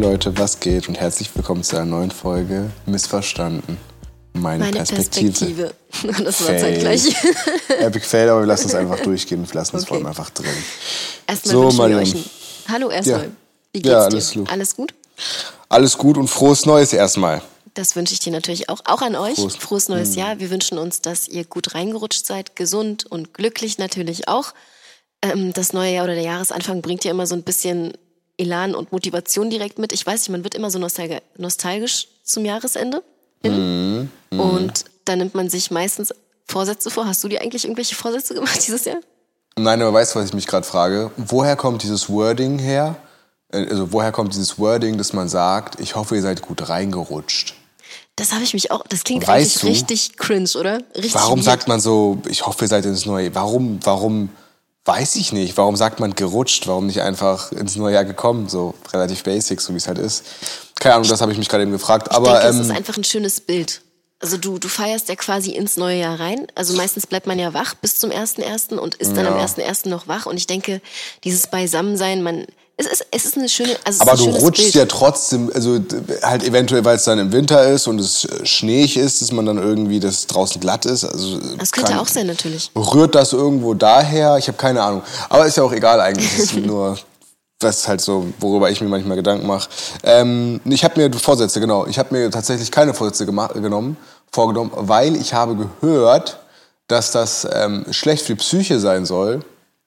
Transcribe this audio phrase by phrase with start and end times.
[0.00, 3.76] Leute, was geht und herzlich willkommen zu einer neuen Folge Missverstanden.
[4.32, 5.30] Meine, Meine Perspektive.
[5.30, 5.74] Perspektive.
[6.24, 7.16] Das war zeitgleich.
[7.80, 9.88] Epic Fail, aber wir lassen es einfach durchgehen und lassen es Okay.
[9.88, 10.46] vor allem einfach drin.
[11.26, 12.00] Erstmal So, wir Marion.
[12.00, 12.24] euch ein
[12.68, 13.22] Hallo erstmal.
[13.24, 13.28] Ja.
[13.72, 14.38] Wie geht's Ja, alles dir?
[14.40, 14.50] gut.
[14.52, 14.94] Alles gut?
[15.68, 17.42] Alles gut und frohes Neues erstmal.
[17.74, 18.80] Das wünsche ich dir natürlich auch.
[18.84, 19.34] Auch an euch.
[19.36, 19.60] Prost.
[19.60, 20.38] Frohes neues Jahr.
[20.38, 24.52] Wir wünschen uns, dass ihr gut reingerutscht seid, gesund und glücklich natürlich auch.
[25.22, 27.94] Ähm, das neue Jahr oder der Jahresanfang bringt ja immer so ein bisschen
[28.38, 29.92] Elan und Motivation direkt mit.
[29.92, 33.02] Ich weiß nicht, man wird immer so nostalgi- nostalgisch zum Jahresende
[33.42, 34.10] hin.
[34.30, 36.14] Und da nimmt man sich meistens
[36.46, 37.06] Vorsätze vor.
[37.06, 38.98] Hast du dir eigentlich irgendwelche Vorsätze gemacht dieses Jahr?
[39.56, 41.10] Nein, aber weißt du, was ich mich gerade frage?
[41.16, 42.96] Woher kommt dieses Wording her?
[43.50, 47.54] Äh, Also woher kommt dieses Wording, dass man sagt, ich hoffe, ihr seid gut reingerutscht?
[48.16, 48.84] Das habe ich mich auch.
[48.88, 50.78] Das klingt Weißt eigentlich du, richtig cringe, oder?
[50.96, 51.44] Richtig Warum weird.
[51.44, 54.30] sagt man so, ich hoffe, ihr seid ins neue Warum, warum,
[54.88, 55.56] weiß ich nicht.
[55.56, 56.66] Warum sagt man gerutscht?
[56.66, 58.48] Warum nicht einfach ins neue Jahr gekommen?
[58.48, 60.24] So relativ basic, so wie es halt ist.
[60.80, 62.08] Keine Ahnung, das habe ich mich gerade eben gefragt.
[62.10, 63.82] Ich Aber denke, es ist ähm, einfach ein schönes Bild.
[64.20, 66.46] Also du, du feierst ja quasi ins neue Jahr rein.
[66.56, 68.76] Also meistens bleibt man ja wach bis zum 1.1.
[68.76, 69.32] und ist dann Ja.
[69.32, 69.88] am 1.1.
[69.88, 70.26] noch wach.
[70.26, 70.80] Und ich denke,
[71.22, 72.46] dieses Beisammensein, man,
[72.78, 74.74] es ist, es ist eine schöne, also aber ist du rutschst Bild.
[74.74, 75.78] ja trotzdem, also
[76.22, 79.44] halt eventuell, weil es dann im Winter ist und es äh, schneeig ist, dass man
[79.46, 81.04] dann irgendwie, dass es draußen glatt ist.
[81.04, 82.70] Also Das könnte kann- auch sein, natürlich.
[82.76, 84.36] Rührt das irgendwo daher?
[84.38, 85.02] Ich habe keine Ahnung.
[85.28, 86.32] Aber ist ja auch egal eigentlich.
[86.32, 86.96] Es ist nur
[87.60, 89.68] was halt so, worüber ich mir manchmal Gedanken mache.
[90.04, 91.86] Ähm, ich habe mir Vorsätze, genau.
[91.86, 93.96] Ich habe mir tatsächlich keine Vorsätze genommen,
[94.30, 96.38] vorgenommen, weil ich habe gehört,
[96.86, 99.40] dass das ähm, schlecht für die Psyche sein soll.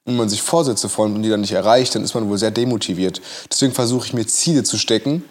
[0.06, 2.52] Und man sich Vorsätze vornimmt und die dann nicht erreicht, dann ist man wohl sehr
[2.52, 3.22] demotiviert.
[3.52, 5.24] Deswegen versuche ich mir Ziele zu stecken,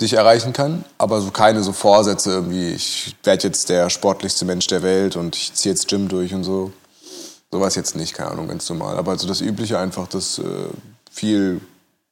[0.00, 4.44] die ich erreichen kann, aber so keine so Vorsätze irgendwie, ich werde jetzt der sportlichste
[4.44, 6.72] Mensch der Welt und ich ziehe jetzt Gym durch und so.
[7.50, 8.98] Sowas jetzt nicht, keine Ahnung, ganz normal.
[8.98, 10.42] Aber also das Übliche einfach, das äh,
[11.10, 11.60] viel,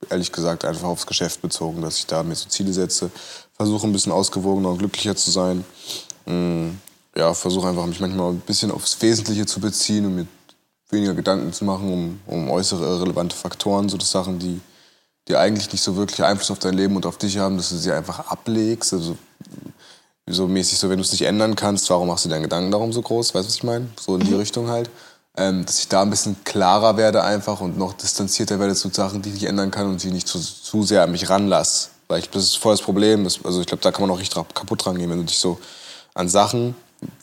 [0.09, 3.11] ehrlich gesagt, einfach aufs Geschäft bezogen, dass ich da mir so Ziele setze,
[3.57, 5.65] versuche ein bisschen ausgewogener und glücklicher zu sein.
[6.27, 6.69] Mm,
[7.17, 10.27] ja, versuche einfach mich manchmal ein bisschen aufs Wesentliche zu beziehen und mir
[10.93, 14.61] weniger Gedanken zu machen um, um äußere relevante Faktoren, so das Sachen, die,
[15.29, 17.77] die eigentlich nicht so wirklich Einfluss auf dein Leben und auf dich haben, dass du
[17.77, 18.93] sie einfach ablegst.
[18.93, 19.17] Also
[20.29, 22.93] so mäßig so, wenn du es nicht ändern kannst, warum machst du deinen Gedanken darum
[22.93, 23.35] so groß?
[23.35, 23.89] Weißt du, was ich meine?
[23.99, 24.91] So in die Richtung halt.
[25.35, 29.23] Ähm, dass ich da ein bisschen klarer werde einfach und noch distanzierter werde zu Sachen,
[29.23, 31.89] die ich nicht ändern kann und die nicht zu, zu sehr an mich ranlasse.
[32.09, 33.25] Weil ich, das ist voll das Problem.
[33.25, 35.39] Das, also ich glaube, da kann man auch richtig kaputt dran gehen, wenn du dich
[35.39, 35.59] so
[36.13, 36.75] an Sachen,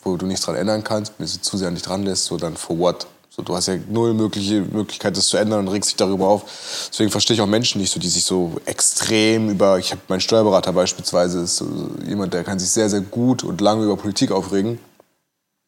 [0.03, 2.25] wo du nichts dran ändern kannst, wenn du sie zu sehr an dich dran lässt,
[2.25, 3.05] so dann for what?
[3.39, 6.43] So, du hast ja null mögliche Möglichkeit, das zu ändern und regst dich darüber auf.
[6.91, 10.19] Deswegen verstehe ich auch Menschen nicht so, die sich so extrem über, ich habe mein
[10.19, 11.65] Steuerberater beispielsweise, ist so
[12.05, 14.77] jemand, der kann sich sehr, sehr gut und lange über Politik aufregen.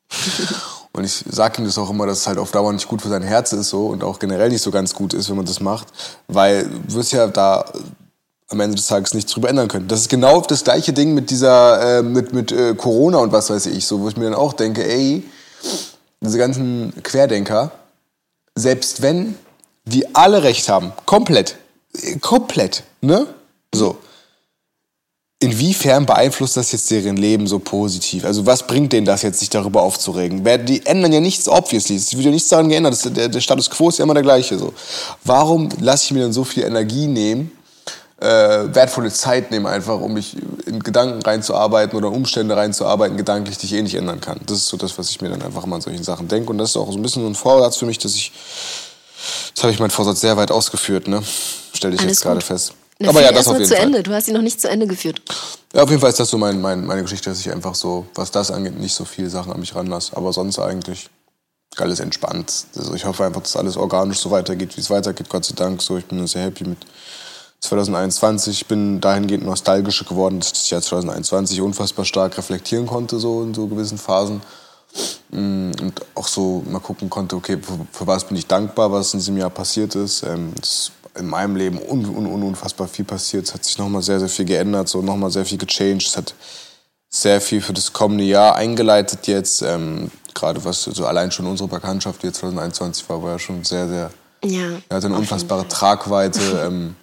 [0.93, 3.07] Und ich sage ihm das auch immer, dass es halt auf Dauer nicht gut für
[3.07, 5.61] sein Herz ist so und auch generell nicht so ganz gut ist, wenn man das
[5.61, 5.88] macht,
[6.27, 7.63] weil du wirst ja da
[8.49, 9.88] am Ende des Tages nichts drüber ändern können.
[9.88, 13.49] Das ist genau das gleiche Ding mit dieser, äh, mit, mit äh, Corona und was
[13.49, 15.23] weiß ich, so, wo ich mir dann auch denke, ey,
[16.21, 17.71] diese ganzen Querdenker,
[18.55, 19.35] selbst wenn
[19.85, 21.57] die alle recht haben, komplett,
[22.21, 23.27] komplett, ne?
[23.73, 23.97] So.
[25.39, 28.25] Inwiefern beeinflusst das jetzt deren Leben so positiv?
[28.25, 30.43] Also was bringt denen das jetzt, sich darüber aufzuregen?
[30.67, 31.95] Die ändern ja nichts, obviously.
[31.95, 32.99] Es wird ja nichts daran geändert.
[33.17, 34.59] Der Status quo ist ja immer der gleiche.
[34.59, 34.71] So.
[35.23, 37.51] Warum lasse ich mir dann so viel Energie nehmen,
[38.21, 43.65] äh, wertvolle Zeit nehmen, einfach, um mich in Gedanken reinzuarbeiten oder Umstände reinzuarbeiten, gedanklich, die
[43.65, 44.39] ich eh nicht ändern kann?
[44.45, 46.51] Das ist so das, was ich mir dann einfach immer an solchen Sachen denke.
[46.51, 48.31] Und das ist auch so ein bisschen so ein Vorsatz für mich, dass ich,
[49.49, 51.23] jetzt habe ich meinen Vorsatz sehr weit ausgeführt, ne?
[51.73, 52.73] Stell dich Alles jetzt gerade fest.
[52.99, 53.85] Na, Aber ja, das auf mal jeden zu Fall.
[53.85, 54.03] Ende.
[54.03, 55.21] Du hast sie noch nicht zu Ende geführt.
[55.73, 58.05] Ja, auf jeden Fall ist das so mein, mein, meine Geschichte, dass ich einfach so,
[58.13, 60.15] was das angeht, nicht so viele Sachen an mich ranlasse.
[60.15, 61.09] Aber sonst eigentlich
[61.77, 62.65] alles entspannt.
[62.77, 65.29] Also ich hoffe einfach, dass alles organisch so weitergeht, wie es weitergeht.
[65.29, 65.81] Gott sei Dank.
[65.81, 66.77] So, ich bin sehr happy mit
[67.61, 68.53] 2021.
[68.62, 73.44] Ich bin dahingehend nostalgisch geworden, dass ich das Jahr 2021 unfassbar stark reflektieren konnte, so
[73.44, 74.41] in so gewissen Phasen.
[75.30, 79.13] Mm, Und auch so mal gucken konnte, okay, für, für was bin ich dankbar, was
[79.13, 80.24] in diesem Jahr passiert ist.
[80.24, 83.45] Ähm, es ist in meinem Leben un, un, un, unfassbar viel passiert.
[83.47, 86.07] Es hat sich nochmal sehr, sehr viel geändert, so nochmal sehr viel gechanged.
[86.07, 86.33] Es hat
[87.09, 89.62] sehr viel für das kommende Jahr eingeleitet jetzt.
[89.62, 93.63] Ähm, Gerade was so allein schon unsere Bekanntschaft, die jetzt 2021 war, war ja schon
[93.65, 94.12] sehr, sehr
[94.45, 94.80] Ja.
[94.89, 96.39] er hat eine unfassbare Tragweite.
[96.68, 96.95] Ähm,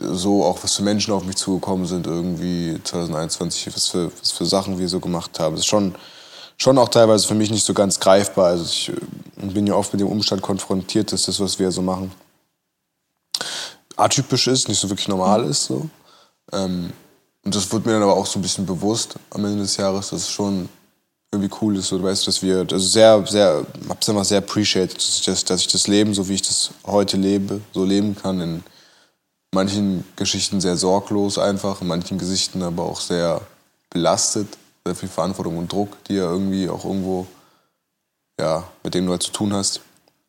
[0.00, 4.46] so auch, was für Menschen auf mich zugekommen sind, irgendwie 2021, was für, was für
[4.46, 5.54] Sachen wir so gemacht haben.
[5.54, 5.94] Das ist schon,
[6.56, 8.46] schon auch teilweise für mich nicht so ganz greifbar.
[8.46, 11.82] Also ich äh, bin ja oft mit dem Umstand konfrontiert, dass das, was wir so
[11.82, 12.12] machen,
[13.96, 15.64] atypisch ist, nicht so wirklich normal ist.
[15.64, 15.88] So.
[16.52, 16.92] Ähm,
[17.44, 20.10] und das wird mir dann aber auch so ein bisschen bewusst am Ende des Jahres,
[20.10, 20.68] dass es schon
[21.32, 21.88] irgendwie cool ist.
[21.88, 25.44] So, du weißt, dass wir, also sehr, sehr, hab's immer sehr appreciated, dass ich, das,
[25.44, 28.64] dass ich das Leben, so wie ich das heute lebe, so leben kann in
[29.52, 33.40] manchen Geschichten sehr sorglos einfach, in manchen Gesichten aber auch sehr
[33.90, 34.48] belastet,
[34.84, 37.26] sehr viel Verantwortung und Druck, die ja irgendwie auch irgendwo,
[38.38, 39.80] ja, mit dem du halt zu tun hast.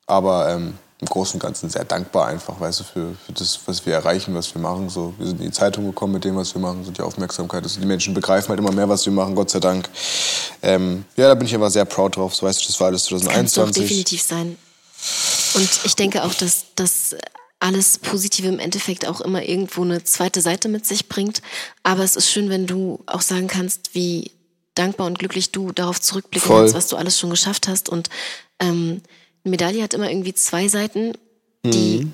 [0.08, 3.86] Aber ähm, im Großen und Ganzen sehr dankbar einfach, weißt du, für, für das, was
[3.86, 4.90] wir erreichen, was wir machen.
[4.90, 7.64] So, wir sind in die Zeitung gekommen mit dem, was wir machen, so die Aufmerksamkeit.
[7.64, 9.90] Also die Menschen begreifen halt immer mehr, was wir machen, Gott sei Dank.
[10.62, 12.36] Ähm, ja, da bin ich einfach sehr proud drauf.
[12.36, 13.36] So, weißt du, das war alles 2021.
[13.36, 14.58] Kannst du auch definitiv sein.
[15.56, 17.16] Und ich denke auch, dass, dass
[17.62, 21.42] alles Positive im Endeffekt auch immer irgendwo eine zweite Seite mit sich bringt.
[21.84, 24.32] Aber es ist schön, wenn du auch sagen kannst, wie
[24.74, 27.88] dankbar und glücklich du darauf zurückblicken kannst, was du alles schon geschafft hast.
[27.88, 28.10] Und
[28.60, 29.02] ähm,
[29.44, 31.14] eine Medaille hat immer irgendwie zwei Seiten.
[31.64, 32.14] Die mhm.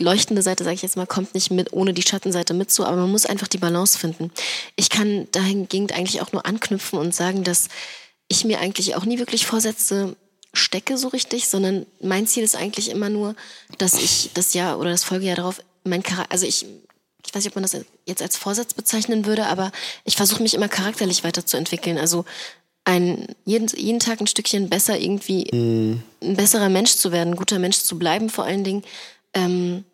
[0.00, 2.98] leuchtende Seite, sage ich jetzt mal, kommt nicht mit, ohne die Schattenseite mit so, aber
[2.98, 4.30] man muss einfach die Balance finden.
[4.76, 7.68] Ich kann dahingehend eigentlich auch nur anknüpfen und sagen, dass
[8.28, 10.14] ich mir eigentlich auch nie wirklich Vorsätze
[10.54, 13.34] stecke so richtig, sondern mein Ziel ist eigentlich immer nur,
[13.78, 16.66] dass ich das Jahr oder das Folgejahr darauf mein Charakter, also ich,
[17.24, 19.72] ich weiß nicht, ob man das jetzt als Vorsatz bezeichnen würde, aber
[20.04, 21.98] ich versuche mich immer charakterlich weiterzuentwickeln.
[21.98, 22.24] Also
[22.84, 26.02] ein, jeden, jeden Tag ein Stückchen besser irgendwie mm.
[26.22, 28.82] ein besserer Mensch zu werden, ein guter Mensch zu bleiben, vor allen Dingen
[29.34, 29.84] ähm,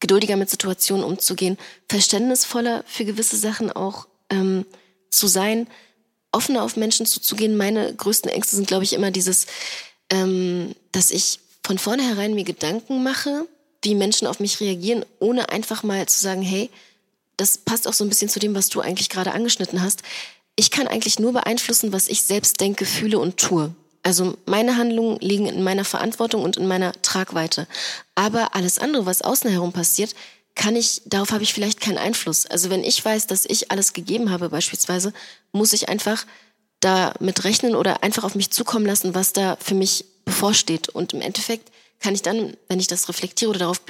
[0.00, 1.56] geduldiger mit Situationen umzugehen,
[1.88, 4.66] verständnisvoller für gewisse Sachen auch ähm,
[5.08, 5.66] zu sein,
[6.32, 7.56] offener auf Menschen zuzugehen.
[7.56, 9.46] Meine größten Ängste sind, glaube ich, immer dieses,
[10.10, 13.46] ähm, dass ich von vornherein mir Gedanken mache,
[13.82, 16.70] wie Menschen auf mich reagieren, ohne einfach mal zu sagen, hey,
[17.36, 20.02] das passt auch so ein bisschen zu dem, was du eigentlich gerade angeschnitten hast
[20.56, 23.74] ich kann eigentlich nur beeinflussen, was ich selbst denke, fühle und tue.
[24.02, 27.66] Also meine Handlungen liegen in meiner Verantwortung und in meiner Tragweite.
[28.14, 30.14] Aber alles andere, was außen herum passiert,
[30.54, 32.46] kann ich, darauf habe ich vielleicht keinen Einfluss.
[32.46, 35.12] Also wenn ich weiß, dass ich alles gegeben habe beispielsweise,
[35.52, 36.26] muss ich einfach
[36.84, 40.88] damit rechnen oder einfach auf mich zukommen lassen, was da für mich bevorsteht.
[40.90, 41.70] Und im Endeffekt
[42.00, 43.80] kann ich dann, wenn ich das reflektiere oder darauf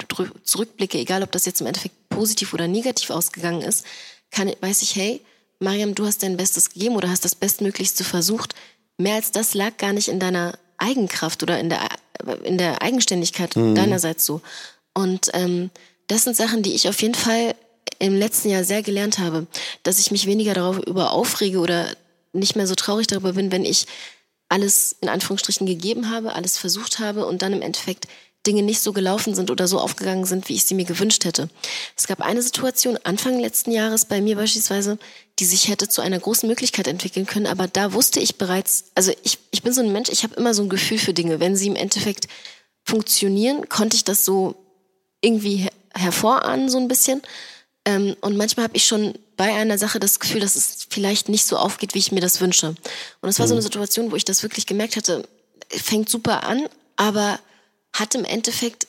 [0.44, 3.84] zurückblicke, egal ob das jetzt im Endeffekt positiv oder negativ ausgegangen ist,
[4.30, 5.20] kann, weiß ich, hey,
[5.58, 8.54] Mariam, du hast dein Bestes gegeben oder hast das Bestmöglichste versucht.
[8.98, 11.88] Mehr als das lag gar nicht in deiner Eigenkraft oder in der,
[12.44, 13.74] in der Eigenständigkeit mhm.
[13.74, 14.40] deinerseits so.
[14.92, 15.70] Und ähm,
[16.06, 17.54] das sind Sachen, die ich auf jeden Fall
[17.98, 19.46] im letzten Jahr sehr gelernt habe,
[19.82, 21.96] dass ich mich weniger darüber aufrege oder
[22.34, 23.86] nicht mehr so traurig darüber bin, wenn ich
[24.48, 28.06] alles in Anführungsstrichen gegeben habe, alles versucht habe und dann im Endeffekt
[28.46, 31.48] Dinge nicht so gelaufen sind oder so aufgegangen sind, wie ich sie mir gewünscht hätte.
[31.96, 34.98] Es gab eine Situation Anfang letzten Jahres bei mir beispielsweise,
[35.38, 39.12] die sich hätte zu einer großen Möglichkeit entwickeln können, aber da wusste ich bereits, also
[39.22, 41.40] ich, ich bin so ein Mensch, ich habe immer so ein Gefühl für Dinge.
[41.40, 42.28] Wenn sie im Endeffekt
[42.84, 44.54] funktionieren, konnte ich das so
[45.20, 47.22] irgendwie her hervorahnen, so ein bisschen.
[47.84, 51.46] Ähm, und manchmal habe ich schon bei einer Sache das Gefühl, dass es vielleicht nicht
[51.46, 52.74] so aufgeht, wie ich mir das wünsche.
[53.20, 53.64] Und es war so eine mhm.
[53.64, 55.28] Situation, wo ich das wirklich gemerkt hatte,
[55.68, 57.38] fängt super an, aber
[57.92, 58.86] hat im Endeffekt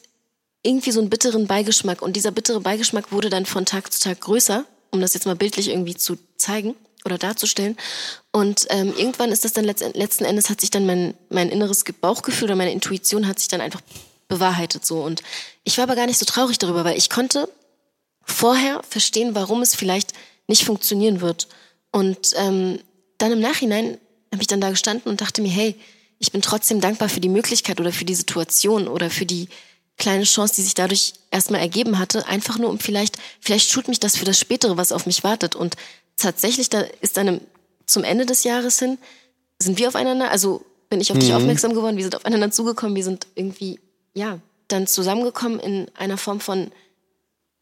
[0.63, 2.01] irgendwie so einen bitteren Beigeschmack.
[2.01, 5.35] Und dieser bittere Beigeschmack wurde dann von Tag zu Tag größer, um das jetzt mal
[5.35, 6.75] bildlich irgendwie zu zeigen
[7.05, 7.77] oder darzustellen.
[8.31, 12.45] Und ähm, irgendwann ist das dann letzten Endes hat sich dann mein, mein inneres Bauchgefühl
[12.45, 13.81] oder meine Intuition hat sich dann einfach
[14.27, 15.01] bewahrheitet so.
[15.01, 15.21] Und
[15.63, 17.47] ich war aber gar nicht so traurig darüber, weil ich konnte
[18.23, 20.13] vorher verstehen, warum es vielleicht
[20.47, 21.47] nicht funktionieren wird.
[21.91, 22.79] Und ähm,
[23.17, 23.97] dann im Nachhinein
[24.31, 25.75] habe ich dann da gestanden und dachte mir, hey,
[26.19, 29.47] ich bin trotzdem dankbar für die Möglichkeit oder für die Situation oder für die
[29.97, 33.99] kleine Chance, die sich dadurch erstmal ergeben hatte, einfach nur um vielleicht, vielleicht schult mich
[33.99, 35.55] das für das Spätere, was auf mich wartet.
[35.55, 35.75] Und
[36.17, 37.41] tatsächlich, da ist dann
[37.85, 38.97] zum Ende des Jahres hin,
[39.59, 41.21] sind wir aufeinander, also bin ich auf mhm.
[41.21, 43.79] dich aufmerksam geworden, wir sind aufeinander zugekommen, wir sind irgendwie,
[44.13, 46.71] ja, dann zusammengekommen in einer Form von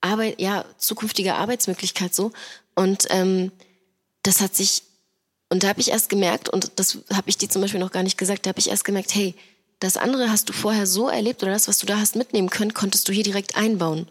[0.03, 2.31] Arbeit, ja, zukünftiger Arbeitsmöglichkeit so.
[2.75, 3.51] Und ähm,
[4.23, 4.83] das hat sich
[5.53, 8.01] und da habe ich erst gemerkt, und das habe ich dir zum Beispiel noch gar
[8.01, 9.35] nicht gesagt, da habe ich erst gemerkt, hey,
[9.79, 12.73] das andere hast du vorher so erlebt oder das, was du da hast mitnehmen können,
[12.73, 14.07] konntest du hier direkt einbauen.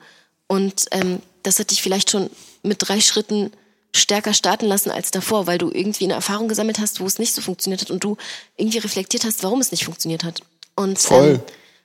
[0.47, 2.31] Und ähm, das hat dich vielleicht schon
[2.63, 3.51] mit drei Schritten
[3.93, 7.35] stärker starten lassen als davor, weil du irgendwie eine Erfahrung gesammelt hast, wo es nicht
[7.35, 8.17] so funktioniert hat und du
[8.57, 10.43] irgendwie reflektiert hast, warum es nicht funktioniert hat.
[10.77, 11.29] Und, Voll.
[11.29, 11.41] Ähm,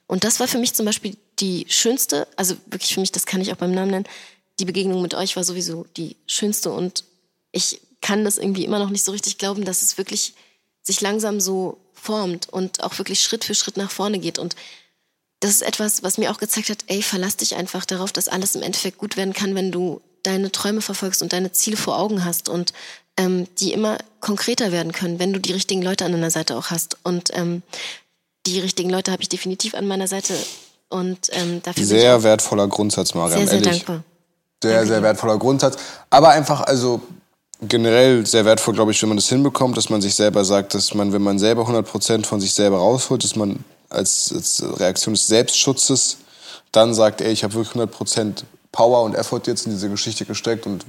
[0.08, 3.42] und das war für mich zum Beispiel die schönste, also wirklich für mich, das kann
[3.42, 4.08] ich auch beim Namen nennen,
[4.60, 7.04] die Begegnung mit euch war sowieso die schönste und
[7.52, 10.34] ich kann das irgendwie immer noch nicht so richtig glauben, dass es wirklich
[10.82, 14.40] sich langsam so formt und auch wirklich Schritt für Schritt nach vorne geht.
[14.40, 14.56] Und
[15.40, 18.56] das ist etwas, was mir auch gezeigt hat, ey, verlass dich einfach darauf, dass alles
[18.56, 22.24] im Endeffekt gut werden kann, wenn du deine Träume verfolgst und deine Ziele vor Augen
[22.24, 22.74] hast und
[23.18, 26.70] ähm, die immer konkreter werden können, wenn du die richtigen Leute an deiner Seite auch
[26.70, 26.98] hast.
[27.04, 27.64] Und ähm,
[28.54, 30.34] die richtigen Leute habe ich definitiv an meiner Seite.
[30.90, 33.40] Und ähm, dafür sehr wertvoller Grundsatz, Mariam.
[33.40, 33.86] Sehr, sehr ehrlich.
[33.86, 34.04] dankbar.
[34.64, 35.78] Sehr, Danke sehr wertvoller Grundsatz.
[36.10, 37.02] Aber einfach, also
[37.62, 40.94] generell sehr wertvoll, glaube ich, wenn man das hinbekommt, dass man sich selber sagt, dass
[40.94, 45.28] man, wenn man selber 100% von sich selber rausholt, dass man als, als Reaktion des
[45.28, 46.18] Selbstschutzes
[46.72, 50.66] dann sagt, ey, ich habe wirklich 100% Power und Effort jetzt in diese Geschichte gesteckt
[50.66, 50.86] und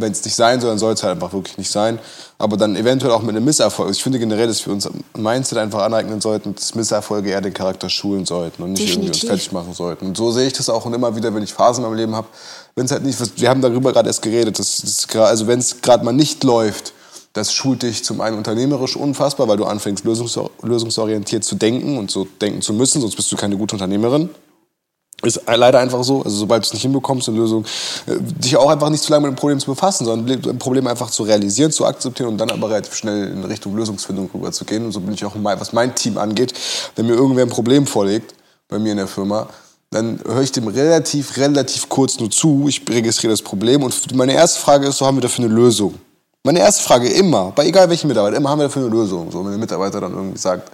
[0.00, 1.98] wenn es nicht sein soll, dann soll es halt einfach wirklich nicht sein.
[2.38, 3.90] Aber dann eventuell auch mit einem Misserfolg.
[3.90, 7.54] Ich finde generell, dass wir uns ein Mindset einfach aneignen sollten, dass Misserfolge eher den
[7.54, 9.06] Charakter schulen sollten und nicht Definitiv.
[9.06, 10.06] irgendwie uns fertig machen sollten.
[10.06, 12.14] Und so sehe ich das auch und immer wieder, wenn ich Phasen in meinem Leben
[12.14, 12.28] habe,
[12.74, 15.80] wenn es halt nicht, wir haben darüber gerade erst geredet, dass, dass also wenn es
[15.80, 16.92] gerade mal nicht läuft,
[17.32, 22.26] das schult dich zum einen unternehmerisch unfassbar, weil du anfängst lösungsorientiert zu denken und so
[22.40, 24.30] denken zu müssen, sonst bist du keine gute Unternehmerin.
[25.22, 26.22] Ist leider einfach so.
[26.22, 27.64] Also sobald du es nicht hinbekommst, eine Lösung,
[28.06, 30.86] äh, dich auch einfach nicht zu lange mit dem Problem zu befassen, sondern ein Problem
[30.86, 34.64] einfach zu realisieren, zu akzeptieren und dann aber relativ schnell in Richtung Lösungsfindung rüber zu
[34.64, 34.84] gehen.
[34.84, 36.54] Und so bin ich auch, was mein Team angeht.
[36.94, 38.34] Wenn mir irgendwer ein Problem vorlegt,
[38.68, 39.48] bei mir in der Firma,
[39.90, 42.66] dann höre ich dem relativ, relativ kurz nur zu.
[42.68, 45.94] Ich registriere das Problem und meine erste Frage ist, so haben wir dafür eine Lösung?
[46.44, 49.30] Meine erste Frage immer, bei egal welchem Mitarbeiter, immer haben wir dafür eine Lösung.
[49.32, 50.70] So, wenn der Mitarbeiter dann irgendwie sagt,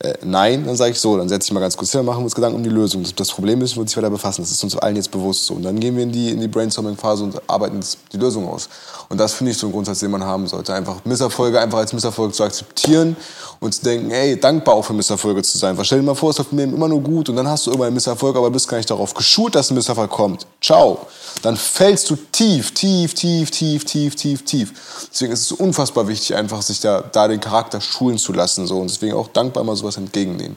[0.00, 2.24] äh, nein, dann sage ich so, dann setze ich mal ganz kurz hin, machen wir
[2.24, 3.04] uns Gedanken um die Lösung.
[3.16, 5.54] Das, Problem müssen wir uns weiter befassen, das ist uns allen jetzt bewusst so.
[5.54, 7.80] Und dann gehen wir in die, in die Brainstorming-Phase und arbeiten
[8.12, 8.68] die Lösung aus.
[9.08, 10.72] Und das finde ich so ein Grundsatz, den man haben sollte.
[10.72, 13.16] Einfach Misserfolge einfach als Misserfolge zu akzeptieren
[13.58, 15.76] und zu denken, ey, dankbar auch für Misserfolge zu sein.
[15.82, 17.70] Stell dir mal vor, es läuft im Leben immer nur gut und dann hast du
[17.70, 20.46] irgendwann einen Misserfolg, aber bist gar nicht darauf geschult, dass ein Misserfolg kommt.
[20.60, 21.06] Ciao.
[21.42, 24.72] Dann fällst du tief, tief, tief, tief, tief, tief, tief.
[25.10, 28.66] Deswegen ist es unfassbar wichtig, einfach sich da, da den Charakter schulen zu lassen.
[28.66, 28.78] So.
[28.78, 30.56] Und deswegen auch dankbar mal sowas entgegennehmen.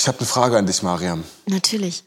[0.00, 1.22] Ich habe eine Frage an dich, Mariam.
[1.46, 2.02] Natürlich.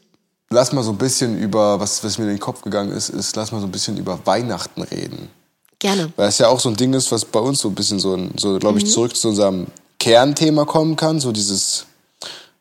[0.50, 3.34] Lass mal so ein bisschen über, was, was mir in den Kopf gegangen ist, ist,
[3.36, 5.28] lass mal so ein bisschen über Weihnachten reden.
[5.78, 6.12] Gerne.
[6.16, 8.18] Weil es ja auch so ein Ding ist, was bei uns so ein bisschen so,
[8.36, 8.88] so glaube ich, mhm.
[8.90, 9.66] zurück zu unserem
[9.98, 11.20] Kernthema kommen kann.
[11.20, 11.86] So dieses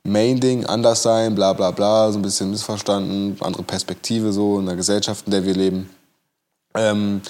[0.03, 4.75] Main-Ding, anders sein, bla bla bla, so ein bisschen missverstanden, andere Perspektive so in der
[4.75, 5.89] Gesellschaft, in der wir leben.
[6.75, 7.21] Ähm,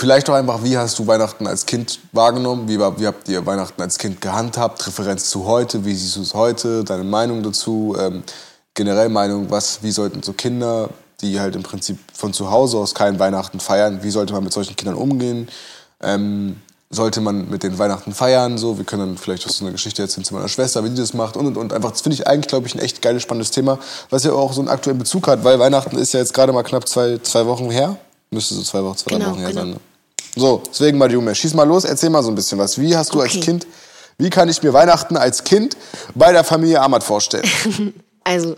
[0.00, 2.68] Vielleicht auch einfach, wie hast du Weihnachten als Kind wahrgenommen?
[2.68, 4.86] Wie, wie habt ihr Weihnachten als Kind gehandhabt?
[4.86, 6.84] Referenz zu heute, wie siehst du es heute?
[6.84, 7.96] Deine Meinung dazu?
[7.98, 8.22] Ähm,
[8.74, 10.90] generell Meinung, was, wie sollten so Kinder,
[11.20, 14.52] die halt im Prinzip von zu Hause aus kein Weihnachten feiern, wie sollte man mit
[14.52, 15.48] solchen Kindern umgehen?
[16.00, 16.58] Ähm,
[16.90, 18.56] sollte man mit den Weihnachten feiern?
[18.56, 20.94] So, wir können dann vielleicht auch so eine Geschichte erzählen zu meiner Schwester, wie die
[20.94, 21.72] das macht und und und.
[21.72, 24.52] Einfach, das finde ich eigentlich, glaube ich, ein echt geiles, spannendes Thema, was ja auch
[24.52, 27.44] so einen aktuellen Bezug hat, weil Weihnachten ist ja jetzt gerade mal knapp zwei, zwei
[27.46, 27.96] Wochen her.
[28.30, 29.60] Müsste so zwei Wochen, zwei genau, Wochen her genau.
[29.62, 29.70] sein.
[29.70, 29.76] Ne?
[30.38, 32.80] So, deswegen mal Junge, schieß mal los, erzähl mal so ein bisschen was.
[32.80, 33.36] Wie hast du okay.
[33.36, 33.66] als Kind,
[34.18, 35.76] wie kann ich mir Weihnachten als Kind
[36.14, 37.48] bei der Familie Ahmad vorstellen?
[38.24, 38.56] also,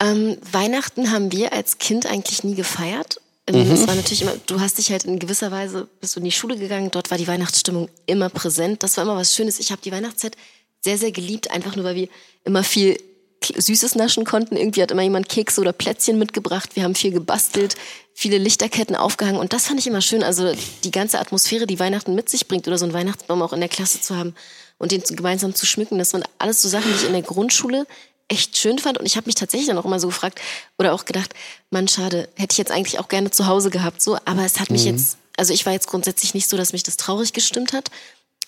[0.00, 3.20] ähm, Weihnachten haben wir als Kind eigentlich nie gefeiert.
[3.46, 3.74] Ähm, mhm.
[3.74, 6.32] Es war natürlich immer, du hast dich halt in gewisser Weise, bist du in die
[6.32, 8.82] Schule gegangen, dort war die Weihnachtsstimmung immer präsent.
[8.82, 9.60] Das war immer was Schönes.
[9.60, 10.36] Ich habe die Weihnachtszeit
[10.80, 12.08] sehr, sehr geliebt, einfach nur, weil wir
[12.44, 12.96] immer viel
[13.44, 14.56] Süßes naschen konnten.
[14.56, 16.76] Irgendwie hat immer jemand Kekse oder Plätzchen mitgebracht.
[16.76, 17.74] Wir haben viel gebastelt,
[18.14, 20.22] viele Lichterketten aufgehangen und das fand ich immer schön.
[20.22, 20.52] Also
[20.84, 23.68] die ganze Atmosphäre, die Weihnachten mit sich bringt oder so einen Weihnachtsbaum auch in der
[23.68, 24.34] Klasse zu haben
[24.78, 27.86] und den gemeinsam zu schmücken, das waren alles so Sachen, die ich in der Grundschule
[28.28, 30.40] echt schön fand und ich habe mich tatsächlich dann auch immer so gefragt
[30.78, 31.34] oder auch gedacht,
[31.70, 34.70] man schade, hätte ich jetzt eigentlich auch gerne zu Hause gehabt, so, aber es hat
[34.70, 34.92] mich mhm.
[34.92, 37.90] jetzt, also ich war jetzt grundsätzlich nicht so, dass mich das traurig gestimmt hat.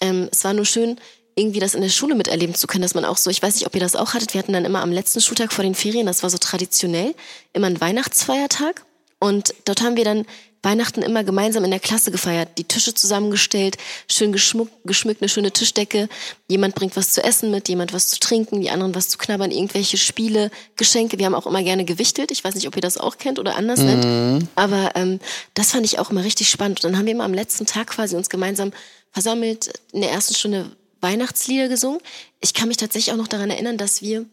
[0.00, 1.00] Ähm, es war nur schön,
[1.34, 3.66] irgendwie das in der Schule miterleben zu können, dass man auch so, ich weiß nicht,
[3.66, 6.06] ob ihr das auch hattet, wir hatten dann immer am letzten Schultag vor den Ferien,
[6.06, 7.14] das war so traditionell,
[7.52, 8.84] immer ein Weihnachtsfeiertag
[9.18, 10.26] und dort haben wir dann
[10.62, 15.50] Weihnachten immer gemeinsam in der Klasse gefeiert, die Tische zusammengestellt, schön geschmuckt, geschmückt, eine schöne
[15.50, 16.08] Tischdecke.
[16.48, 19.50] Jemand bringt was zu essen mit, jemand was zu trinken, die anderen was zu knabbern,
[19.50, 21.18] irgendwelche Spiele, Geschenke.
[21.18, 22.30] Wir haben auch immer gerne gewichtelt.
[22.30, 23.86] Ich weiß nicht, ob ihr das auch kennt oder anders mhm.
[23.86, 24.48] nennt.
[24.54, 25.18] Aber ähm,
[25.54, 26.78] das fand ich auch immer richtig spannend.
[26.78, 28.72] Und dann haben wir immer am letzten Tag quasi uns gemeinsam
[29.10, 30.70] versammelt, in der ersten Stunde
[31.02, 32.00] Weihnachtslieder gesungen.
[32.40, 34.24] Ich kann mich tatsächlich auch noch daran erinnern, dass wir,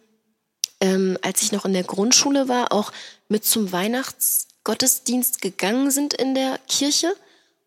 [0.80, 2.92] ähm, als ich noch in der Grundschule war, auch
[3.28, 7.14] mit zum Weihnachtsgottesdienst gegangen sind in der Kirche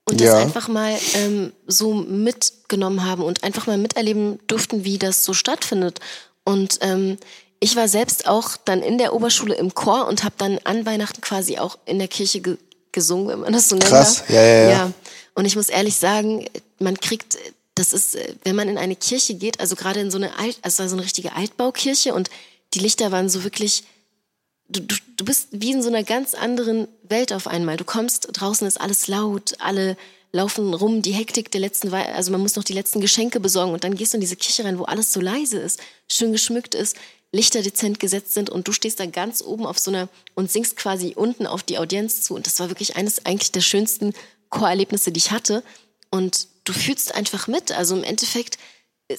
[0.04, 0.32] und ja.
[0.32, 5.34] das einfach mal ähm, so mitgenommen haben und einfach mal miterleben durften, wie das so
[5.34, 6.00] stattfindet.
[6.44, 7.18] Und ähm,
[7.60, 11.20] ich war selbst auch dann in der Oberschule im Chor und habe dann an Weihnachten
[11.20, 12.56] quasi auch in der Kirche ge
[12.90, 13.88] gesungen, wenn man das so nennt.
[13.88, 14.92] Krass, ja, ja, ja, ja.
[15.34, 16.44] Und ich muss ehrlich sagen,
[16.78, 17.38] man kriegt
[17.74, 20.58] das ist, äh, wenn man in eine Kirche geht, also gerade in so eine Alt,
[20.62, 22.30] also so eine richtige Altbaukirche und
[22.74, 23.84] die Lichter waren so wirklich,
[24.68, 27.76] du, du, du bist wie in so einer ganz anderen Welt auf einmal.
[27.76, 29.96] Du kommst, draußen ist alles laut, alle
[30.32, 33.84] laufen rum, die Hektik der letzten, also man muss noch die letzten Geschenke besorgen und
[33.84, 36.96] dann gehst du in diese Kirche rein, wo alles so leise ist, schön geschmückt ist,
[37.32, 40.76] Lichter dezent gesetzt sind und du stehst da ganz oben auf so einer und singst
[40.76, 44.14] quasi unten auf die Audienz zu und das war wirklich eines eigentlich der schönsten
[44.48, 45.62] Chorerlebnisse, die ich hatte
[46.10, 47.72] und du fühlst einfach mit.
[47.72, 48.58] Also im Endeffekt
[49.08, 49.16] äh,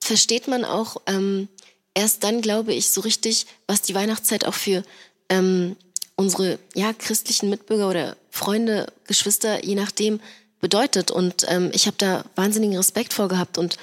[0.00, 1.48] versteht man auch ähm,
[1.94, 4.82] erst dann, glaube ich, so richtig, was die Weihnachtszeit auch für
[5.28, 5.76] ähm,
[6.16, 10.20] unsere ja, christlichen Mitbürger oder Freunde, Geschwister, je nachdem,
[10.60, 11.10] bedeutet.
[11.10, 13.76] Und ähm, ich habe da wahnsinnigen Respekt vor gehabt und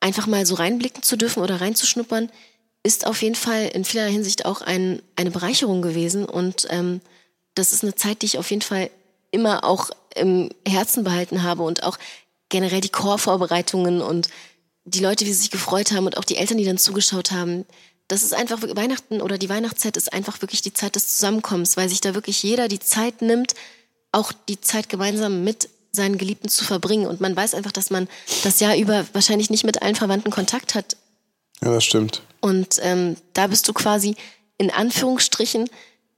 [0.00, 2.30] einfach mal so reinblicken zu dürfen oder reinzuschnuppern,
[2.82, 6.24] ist auf jeden Fall in vielerlei Hinsicht auch ein, eine Bereicherung gewesen.
[6.24, 7.00] Und ähm,
[7.54, 8.90] das ist eine Zeit, die ich auf jeden Fall
[9.30, 11.98] immer auch im Herzen behalten habe und auch
[12.48, 14.28] generell die Chorvorbereitungen und
[14.84, 17.66] die Leute, wie sie sich gefreut haben und auch die Eltern, die dann zugeschaut haben.
[18.08, 21.88] Das ist einfach Weihnachten oder die Weihnachtszeit ist einfach wirklich die Zeit des Zusammenkommens, weil
[21.88, 23.54] sich da wirklich jeder die Zeit nimmt,
[24.12, 27.06] auch die Zeit gemeinsam mit seinen Geliebten zu verbringen.
[27.06, 28.08] Und man weiß einfach, dass man
[28.44, 30.96] das Jahr über wahrscheinlich nicht mit allen Verwandten Kontakt hat.
[31.62, 32.22] Ja, das stimmt.
[32.40, 34.16] Und ähm, da bist du quasi
[34.56, 35.68] in Anführungsstrichen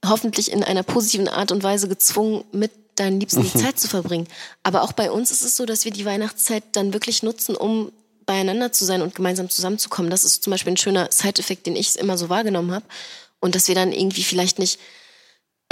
[0.05, 3.61] hoffentlich in einer positiven Art und Weise gezwungen, mit deinen Liebsten die mhm.
[3.61, 4.27] Zeit zu verbringen.
[4.63, 7.91] Aber auch bei uns ist es so, dass wir die Weihnachtszeit dann wirklich nutzen, um
[8.25, 10.11] beieinander zu sein und gemeinsam zusammenzukommen.
[10.11, 12.85] Das ist zum Beispiel ein schöner Side-Effekt, den ich immer so wahrgenommen habe.
[13.39, 14.79] Und dass wir dann irgendwie vielleicht nicht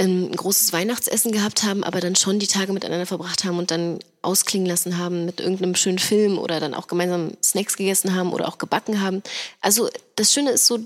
[0.00, 3.98] ein großes Weihnachtsessen gehabt haben, aber dann schon die Tage miteinander verbracht haben und dann
[4.22, 8.48] ausklingen lassen haben mit irgendeinem schönen Film oder dann auch gemeinsam Snacks gegessen haben oder
[8.48, 9.22] auch gebacken haben.
[9.60, 10.80] Also das Schöne ist so,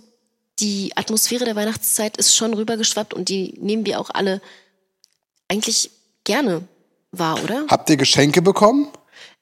[0.58, 4.40] die Atmosphäre der Weihnachtszeit ist schon rübergeschwappt und die nehmen wir auch alle
[5.48, 5.90] eigentlich
[6.24, 6.62] gerne
[7.12, 7.66] wahr, oder?
[7.68, 8.88] Habt ihr Geschenke bekommen?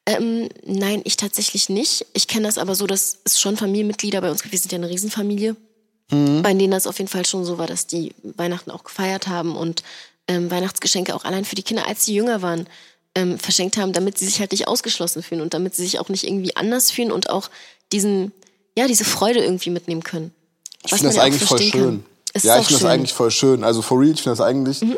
[0.05, 2.05] Ähm, nein, ich tatsächlich nicht.
[2.13, 4.51] Ich kenne das aber so, dass es schon Familienmitglieder bei uns gibt.
[4.51, 5.55] Wir sind ja eine Riesenfamilie,
[6.11, 6.41] mhm.
[6.41, 9.55] bei denen das auf jeden Fall schon so war, dass die Weihnachten auch gefeiert haben
[9.55, 9.83] und
[10.27, 12.67] ähm, Weihnachtsgeschenke auch allein für die Kinder, als sie jünger waren,
[13.15, 16.09] ähm, verschenkt haben, damit sie sich halt nicht ausgeschlossen fühlen und damit sie sich auch
[16.09, 17.49] nicht irgendwie anders fühlen und auch
[17.91, 18.31] diesen,
[18.77, 20.33] ja, diese Freude irgendwie mitnehmen können.
[20.83, 22.05] Ich finde das eigentlich voll schön.
[22.41, 23.63] Ja, ich finde das eigentlich voll schön.
[23.63, 24.81] Also for real, ich finde das eigentlich.
[24.81, 24.97] Mhm.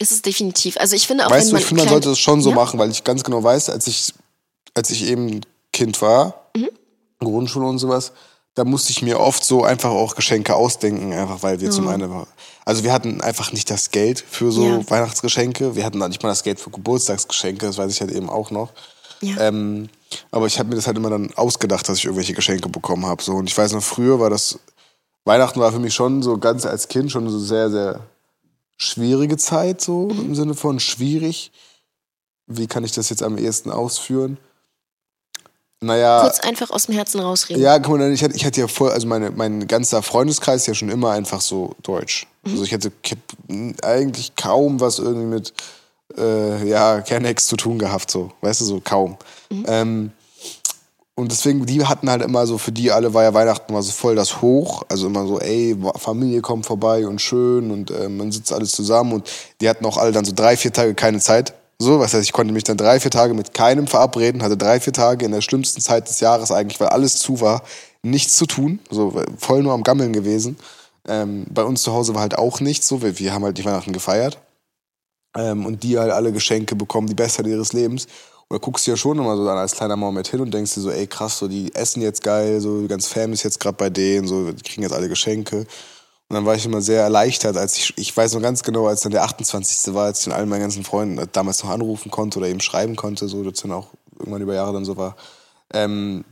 [0.00, 0.78] Ist es definitiv.
[0.78, 2.50] Also ich finde auch, weißt wenn man du, ich finde, man sollte es schon so
[2.50, 2.56] ja?
[2.56, 4.14] machen, weil ich ganz genau weiß, als ich,
[4.74, 5.42] als ich eben
[5.74, 6.70] Kind war, mhm.
[7.18, 8.12] Grundschule und sowas,
[8.54, 11.72] da musste ich mir oft so einfach auch Geschenke ausdenken, einfach weil wir mhm.
[11.72, 12.26] zum einen,
[12.64, 14.90] also wir hatten einfach nicht das Geld für so ja.
[14.90, 18.50] Weihnachtsgeschenke, wir hatten nicht mal das Geld für Geburtstagsgeschenke, das weiß ich halt eben auch
[18.50, 18.72] noch.
[19.20, 19.36] Ja.
[19.48, 19.90] Ähm,
[20.30, 23.22] aber ich habe mir das halt immer dann ausgedacht, dass ich irgendwelche Geschenke bekommen habe.
[23.22, 23.32] So.
[23.34, 24.58] Und ich weiß noch, früher war das
[25.26, 28.00] Weihnachten war für mich schon so ganz als Kind schon so sehr, sehr
[28.80, 31.52] schwierige Zeit, so im Sinne von schwierig.
[32.46, 34.38] Wie kann ich das jetzt am ehesten ausführen?
[35.82, 36.22] Naja.
[36.22, 37.62] Kurz einfach aus dem Herzen rausreden.
[37.62, 40.66] Ja, guck mal, ich hatte, ich hatte ja voll, also meine, mein ganzer Freundeskreis ist
[40.66, 42.26] ja schon immer einfach so deutsch.
[42.42, 42.52] Mhm.
[42.52, 43.16] Also ich hätte ich
[43.84, 45.52] eigentlich kaum was irgendwie mit
[46.16, 48.32] äh, ja, Kernex zu tun gehabt, so.
[48.40, 49.16] Weißt du, so kaum.
[49.50, 49.64] Mhm.
[49.68, 50.12] Ähm,
[51.20, 53.92] und deswegen, die hatten halt immer so, für die alle war ja Weihnachten mal so
[53.92, 54.82] voll das Hoch.
[54.88, 59.12] Also immer so, ey, Familie kommt vorbei und schön und äh, man sitzt alles zusammen.
[59.12, 59.30] Und
[59.60, 61.54] die hatten auch alle dann so drei, vier Tage keine Zeit.
[61.78, 64.80] So, was heißt, ich konnte mich dann drei, vier Tage mit keinem verabreden, hatte drei,
[64.80, 67.62] vier Tage in der schlimmsten Zeit des Jahres eigentlich, weil alles zu war,
[68.02, 68.80] nichts zu tun.
[68.90, 70.56] So, voll nur am Gammeln gewesen.
[71.08, 73.64] Ähm, bei uns zu Hause war halt auch nichts so, wir, wir haben halt die
[73.64, 74.38] Weihnachten gefeiert.
[75.36, 78.08] Ähm, und die halt alle Geschenke bekommen, die Beste ihres Lebens.
[78.50, 80.74] Und da guckst du ja schon immer so dann als kleiner mit hin und denkst
[80.74, 83.76] dir so, ey krass, so die essen jetzt geil, so die ganze ist jetzt gerade
[83.76, 85.58] bei denen, so die kriegen jetzt alle Geschenke.
[85.58, 89.02] Und dann war ich immer sehr erleichtert, als ich, ich weiß noch ganz genau, als
[89.02, 89.94] dann der 28.
[89.94, 92.96] war, als ich dann allen meinen ganzen Freunden damals noch anrufen konnte oder eben schreiben
[92.96, 93.86] konnte, so das dann auch
[94.18, 95.14] irgendwann über Jahre dann so war,
[95.72, 96.24] ähm,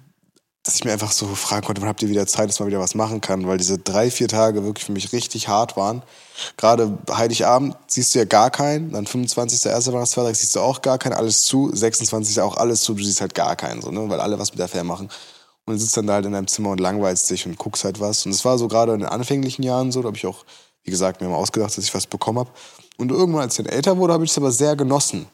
[0.68, 2.78] dass ich mir einfach so fragen konnte, wann habt ihr wieder Zeit, dass man wieder
[2.78, 6.02] was machen kann, weil diese drei, vier Tage wirklich für mich richtig hart waren.
[6.58, 9.64] Gerade Heiligabend siehst du ja gar keinen, dann 25.
[9.64, 12.42] erster Weihnachtsfeiertag siehst du auch gar keinen, alles zu, 26.
[12.42, 14.10] auch alles zu, du siehst halt gar keinen, so, ne?
[14.10, 15.08] weil alle was mit der Fair machen.
[15.64, 17.98] Und du sitzt dann da halt in deinem Zimmer und langweilst dich und guckst halt
[17.98, 18.26] was.
[18.26, 20.44] Und es war so gerade in den anfänglichen Jahren so, da habe ich auch,
[20.84, 22.50] wie gesagt, mir mal ausgedacht, dass ich was bekommen habe.
[22.98, 25.28] Und irgendwann, als ich dann älter wurde, habe ich es aber sehr genossen.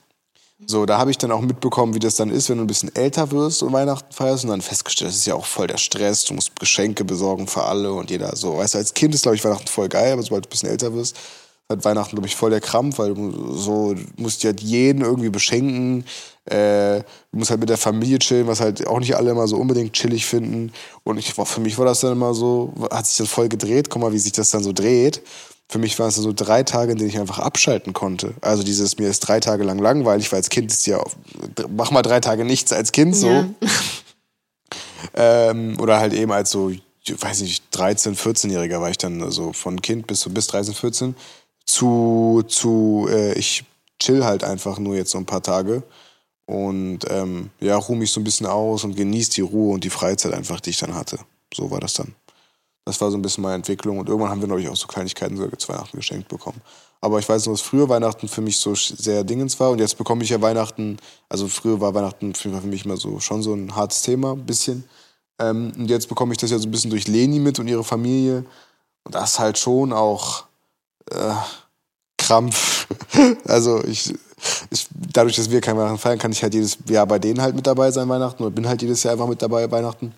[0.60, 2.94] So, da habe ich dann auch mitbekommen, wie das dann ist, wenn du ein bisschen
[2.94, 6.24] älter wirst und Weihnachten feierst und dann festgestellt, das ist ja auch voll der Stress,
[6.24, 8.56] du musst Geschenke besorgen für alle und jeder so.
[8.56, 10.68] Weißt du, als Kind ist, glaube ich, Weihnachten voll geil, aber sobald du ein bisschen
[10.68, 11.16] älter wirst,
[11.68, 15.30] hat Weihnachten, glaube ich, voll der Krampf, weil du so, du musst halt jeden irgendwie
[15.30, 16.04] beschenken,
[16.44, 17.00] äh,
[17.32, 19.94] du musst halt mit der Familie chillen, was halt auch nicht alle immer so unbedingt
[19.94, 20.72] chillig finden.
[21.02, 24.02] Und ich, für mich war das dann immer so, hat sich das voll gedreht, guck
[24.02, 25.20] mal, wie sich das dann so dreht
[25.68, 28.34] für mich waren es so drei Tage, in denen ich einfach abschalten konnte.
[28.40, 31.02] Also dieses, mir ist drei Tage lang langweilig, weil als Kind ist ja,
[31.70, 33.28] mach mal drei Tage nichts als Kind so.
[33.28, 33.48] Ja.
[35.14, 36.70] ähm, oder halt eben als so,
[37.06, 41.16] weiß nicht, 13, 14-Jähriger war ich dann so von Kind bis, bis 13, 14
[41.66, 43.64] zu, zu äh, ich
[43.98, 45.82] chill halt einfach nur jetzt so ein paar Tage
[46.46, 49.90] und ähm, ja, ruhe mich so ein bisschen aus und genieße die Ruhe und die
[49.90, 51.18] Freizeit einfach, die ich dann hatte.
[51.52, 52.14] So war das dann.
[52.84, 53.98] Das war so ein bisschen meine Entwicklung.
[53.98, 56.60] Und irgendwann haben wir, glaube ich, auch so Kleinigkeiten sogar zu Weihnachten geschenkt bekommen.
[57.00, 59.70] Aber ich weiß noch, dass früher Weihnachten für mich so sehr dingens war.
[59.70, 63.42] Und jetzt bekomme ich ja Weihnachten, also früher war Weihnachten für mich immer so schon
[63.42, 64.84] so ein hartes Thema, ein bisschen.
[65.38, 67.84] Ähm, und jetzt bekomme ich das ja so ein bisschen durch Leni mit und ihre
[67.84, 68.44] Familie.
[69.04, 70.44] Und das ist halt schon auch
[71.10, 71.34] äh,
[72.16, 72.86] Krampf.
[73.44, 74.14] also ich,
[74.70, 77.54] ich, dadurch, dass wir kein Weihnachten feiern, kann ich halt jedes Jahr bei denen halt
[77.54, 78.42] mit dabei sein, Weihnachten.
[78.42, 80.14] Oder bin halt jedes Jahr einfach mit dabei, Weihnachten.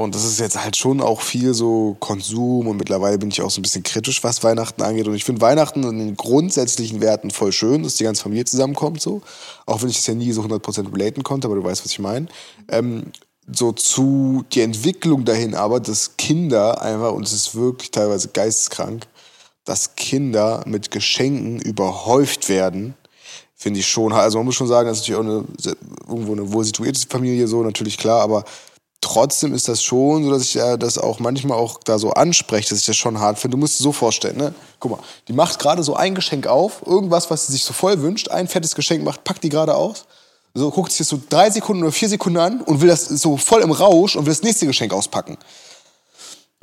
[0.00, 3.50] Und das ist jetzt halt schon auch viel so Konsum und mittlerweile bin ich auch
[3.50, 5.08] so ein bisschen kritisch, was Weihnachten angeht.
[5.08, 9.00] Und ich finde Weihnachten in den grundsätzlichen Werten voll schön, dass die ganze Familie zusammenkommt,
[9.00, 9.22] so.
[9.66, 11.98] Auch wenn ich das ja nie so 100% relaten konnte, aber du weißt, was ich
[11.98, 12.28] meine.
[12.68, 13.10] Ähm,
[13.52, 19.04] so zu die Entwicklung dahin aber, dass Kinder einfach, und es ist wirklich teilweise geisteskrank,
[19.64, 22.94] dass Kinder mit Geschenken überhäuft werden,
[23.56, 24.12] finde ich schon.
[24.12, 25.74] Also man muss schon sagen, das ist natürlich auch eine,
[26.06, 28.44] irgendwo eine wohl situierte Familie, so natürlich klar, aber
[29.12, 32.70] trotzdem ist das schon so, dass ich ja das auch manchmal auch da so anspreche,
[32.70, 33.56] dass ich das schon hart finde.
[33.56, 34.54] Du musst dir so vorstellen, ne?
[34.80, 38.00] Guck mal, die macht gerade so ein Geschenk auf, irgendwas, was sie sich so voll
[38.02, 40.04] wünscht, ein fettes Geschenk macht, packt die gerade aus,
[40.54, 43.36] so guckt sich das so drei Sekunden oder vier Sekunden an und will das so
[43.36, 45.38] voll im Rausch und will das nächste Geschenk auspacken.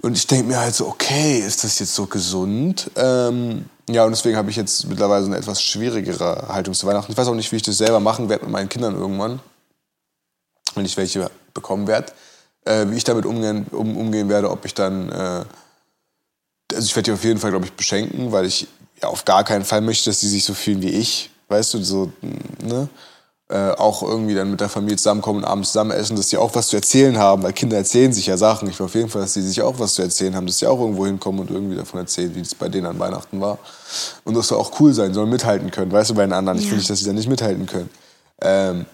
[0.02, 2.92] Und ich denke mir halt so, okay, ist das jetzt so gesund?
[2.96, 7.12] Ähm, ja, und deswegen habe ich jetzt mittlerweile eine etwas schwierigere Haltung zu Weihnachten.
[7.12, 9.40] Ich weiß auch nicht, wie ich das selber machen werde mit meinen Kindern irgendwann,
[10.76, 12.12] wenn ich welche bekommen werde
[12.66, 15.46] äh, wie ich damit umgehen, um, umgehen werde, ob ich dann, äh,
[16.74, 18.68] also ich werde die auf jeden Fall, glaube ich, beschenken, weil ich
[19.02, 21.84] ja auf gar keinen Fall möchte, dass die sich so fühlen wie ich, weißt du,
[21.84, 22.12] so,
[22.64, 22.90] ne?
[23.48, 26.56] Äh, auch irgendwie dann mit der Familie zusammenkommen und abends zusammen essen, dass die auch
[26.56, 28.68] was zu erzählen haben, weil Kinder erzählen sich ja Sachen.
[28.68, 30.66] Ich will auf jeden Fall, dass die sich auch was zu erzählen haben, dass die
[30.66, 33.60] auch irgendwo hinkommen und irgendwie davon erzählen, wie es bei denen an Weihnachten war.
[34.24, 36.58] Und das soll auch cool sein, sollen mithalten können, weißt du, bei den anderen.
[36.58, 36.64] Ja.
[36.64, 37.92] Ich will nicht, dass sie da nicht mithalten können.
[38.42, 38.88] Ähm,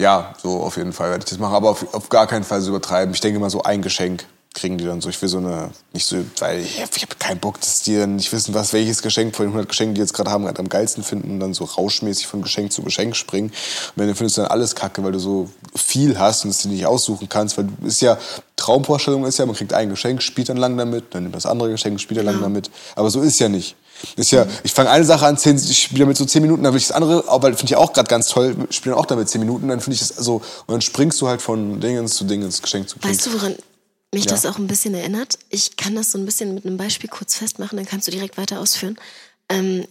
[0.00, 2.60] ja, so auf jeden Fall werde ich das machen, aber auf, auf gar keinen Fall
[2.60, 3.14] so übertreiben.
[3.14, 5.08] Ich denke mal so ein Geschenk kriegen die dann so.
[5.08, 8.16] Ich will so eine, nicht so, weil ich, ich habe keinen Bock, dass die dann
[8.16, 11.04] nicht wissen, was, welches Geschenk von den 100 Geschenken, die jetzt gerade haben, am geilsten
[11.04, 13.52] finden und dann so rauschmäßig von Geschenk zu Geschenk springen.
[13.94, 16.86] Und findest du dann alles kacke, weil du so viel hast und es dir nicht
[16.86, 18.18] aussuchen kannst, weil du ist ja,
[18.56, 21.70] Traumvorstellung ist ja, man kriegt ein Geschenk, spielt dann lang damit, dann nimmt das andere
[21.70, 22.70] Geschenk, spielt dann lang damit.
[22.94, 23.76] Aber so ist ja nicht.
[24.16, 26.72] Ist ja, ich fange eine Sache an, zehn, ich spiele damit so zehn Minuten, dann
[26.72, 29.40] will ich das andere, weil finde ich auch gerade ganz toll, spiele auch damit zehn
[29.40, 32.62] Minuten, dann finde ich das so, und dann springst du halt von Dingens zu Dingens,
[32.62, 33.14] Geschenk zu Geschenk.
[33.14, 33.56] Weißt du, woran
[34.12, 34.30] mich ja.
[34.30, 35.38] das auch ein bisschen erinnert?
[35.50, 38.36] Ich kann das so ein bisschen mit einem Beispiel kurz festmachen, dann kannst du direkt
[38.38, 38.96] weiter ausführen.
[39.48, 39.86] Ähm,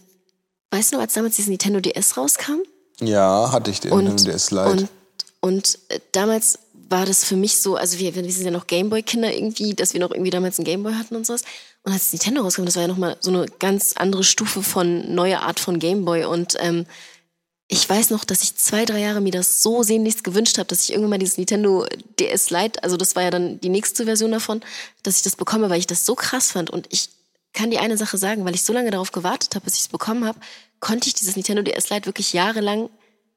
[0.70, 2.62] weißt du noch, als damals dieses Nintendo DS rauskam?
[3.00, 4.70] Ja, hatte ich den und, Nintendo DS Lite.
[4.70, 4.88] Und,
[5.40, 9.32] und äh, damals war das für mich so, also wir, wir sind ja noch Gameboy-Kinder
[9.32, 11.42] irgendwie, dass wir noch irgendwie damals einen Gameboy hatten und sowas.
[11.86, 15.42] Und als Nintendo rauskam, das war ja nochmal so eine ganz andere Stufe von neuer
[15.42, 16.24] Art von Gameboy.
[16.24, 16.84] Und ähm,
[17.68, 20.82] ich weiß noch, dass ich zwei, drei Jahre mir das so sehnlichst gewünscht habe, dass
[20.82, 21.86] ich irgendwann mal dieses Nintendo
[22.18, 24.62] DS Lite, also das war ja dann die nächste Version davon,
[25.04, 26.70] dass ich das bekomme, weil ich das so krass fand.
[26.70, 27.08] Und ich
[27.52, 29.88] kann dir eine Sache sagen, weil ich so lange darauf gewartet habe, bis ich es
[29.88, 30.40] bekommen habe,
[30.80, 32.90] konnte ich dieses Nintendo DS Lite wirklich jahrelang,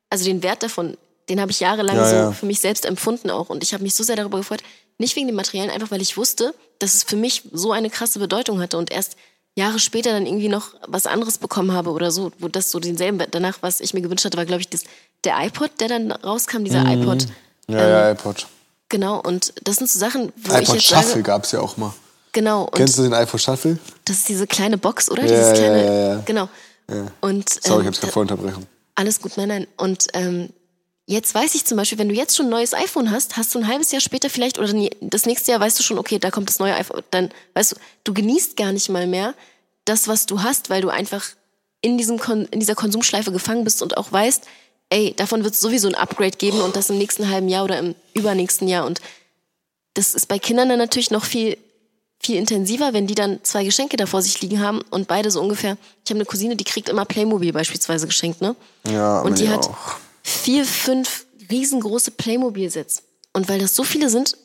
[0.09, 0.97] also den Wert davon
[1.29, 2.31] den habe ich jahrelang ja, so ja.
[2.31, 3.49] für mich selbst empfunden auch.
[3.49, 4.61] Und ich habe mich so sehr darüber gefreut,
[4.97, 8.19] nicht wegen dem Materiellen, einfach weil ich wusste, dass es für mich so eine krasse
[8.19, 9.15] Bedeutung hatte und erst
[9.55, 13.21] Jahre später dann irgendwie noch was anderes bekommen habe oder so, wo das so denselben,
[13.31, 14.83] danach, was ich mir gewünscht hatte, war, glaube ich, das,
[15.23, 17.01] der iPod, der dann rauskam, dieser mhm.
[17.01, 17.25] iPod.
[17.67, 18.47] Ja, ähm, ja, iPod.
[18.89, 21.77] Genau, und das sind so Sachen, wo iPod ich jetzt Shuffle gab es ja auch
[21.77, 21.93] mal.
[22.31, 22.67] Genau.
[22.67, 23.77] Kennst du den iPod Shuffle?
[24.05, 25.23] Das ist diese kleine Box, oder?
[25.23, 26.21] Ja, Dieses kleine, ja, ja, ja.
[26.25, 26.49] Genau.
[26.89, 27.07] Ja.
[27.21, 28.65] Und, Sorry, ähm, ich hab's gerade voll unterbrechen.
[28.95, 29.67] Alles gut, nein, nein.
[29.77, 30.49] Und ähm,
[31.09, 33.57] Jetzt weiß ich zum Beispiel, wenn du jetzt schon ein neues iPhone hast, hast du
[33.57, 36.49] ein halbes Jahr später vielleicht oder das nächste Jahr weißt du schon, okay, da kommt
[36.49, 37.01] das neue iPhone.
[37.09, 39.33] Dann weißt du, du genießt gar nicht mal mehr
[39.85, 41.25] das, was du hast, weil du einfach
[41.81, 44.43] in, diesem Kon in dieser Konsumschleife gefangen bist und auch weißt,
[44.91, 47.79] ey, davon wird es sowieso ein Upgrade geben und das im nächsten halben Jahr oder
[47.79, 48.85] im übernächsten Jahr.
[48.85, 49.01] Und
[49.95, 51.57] das ist bei Kindern dann natürlich noch viel,
[52.21, 55.41] viel intensiver, wenn die dann zwei Geschenke da vor sich liegen haben und beide so
[55.41, 55.75] ungefähr.
[56.05, 58.55] Ich habe eine Cousine, die kriegt immer Playmobil beispielsweise geschenkt, ne?
[58.87, 59.67] Ja, und die hat.
[59.67, 59.95] Auch
[60.29, 63.03] vier, fünf riesengroße Playmobil-Sets.
[63.33, 64.37] Und weil das so viele sind,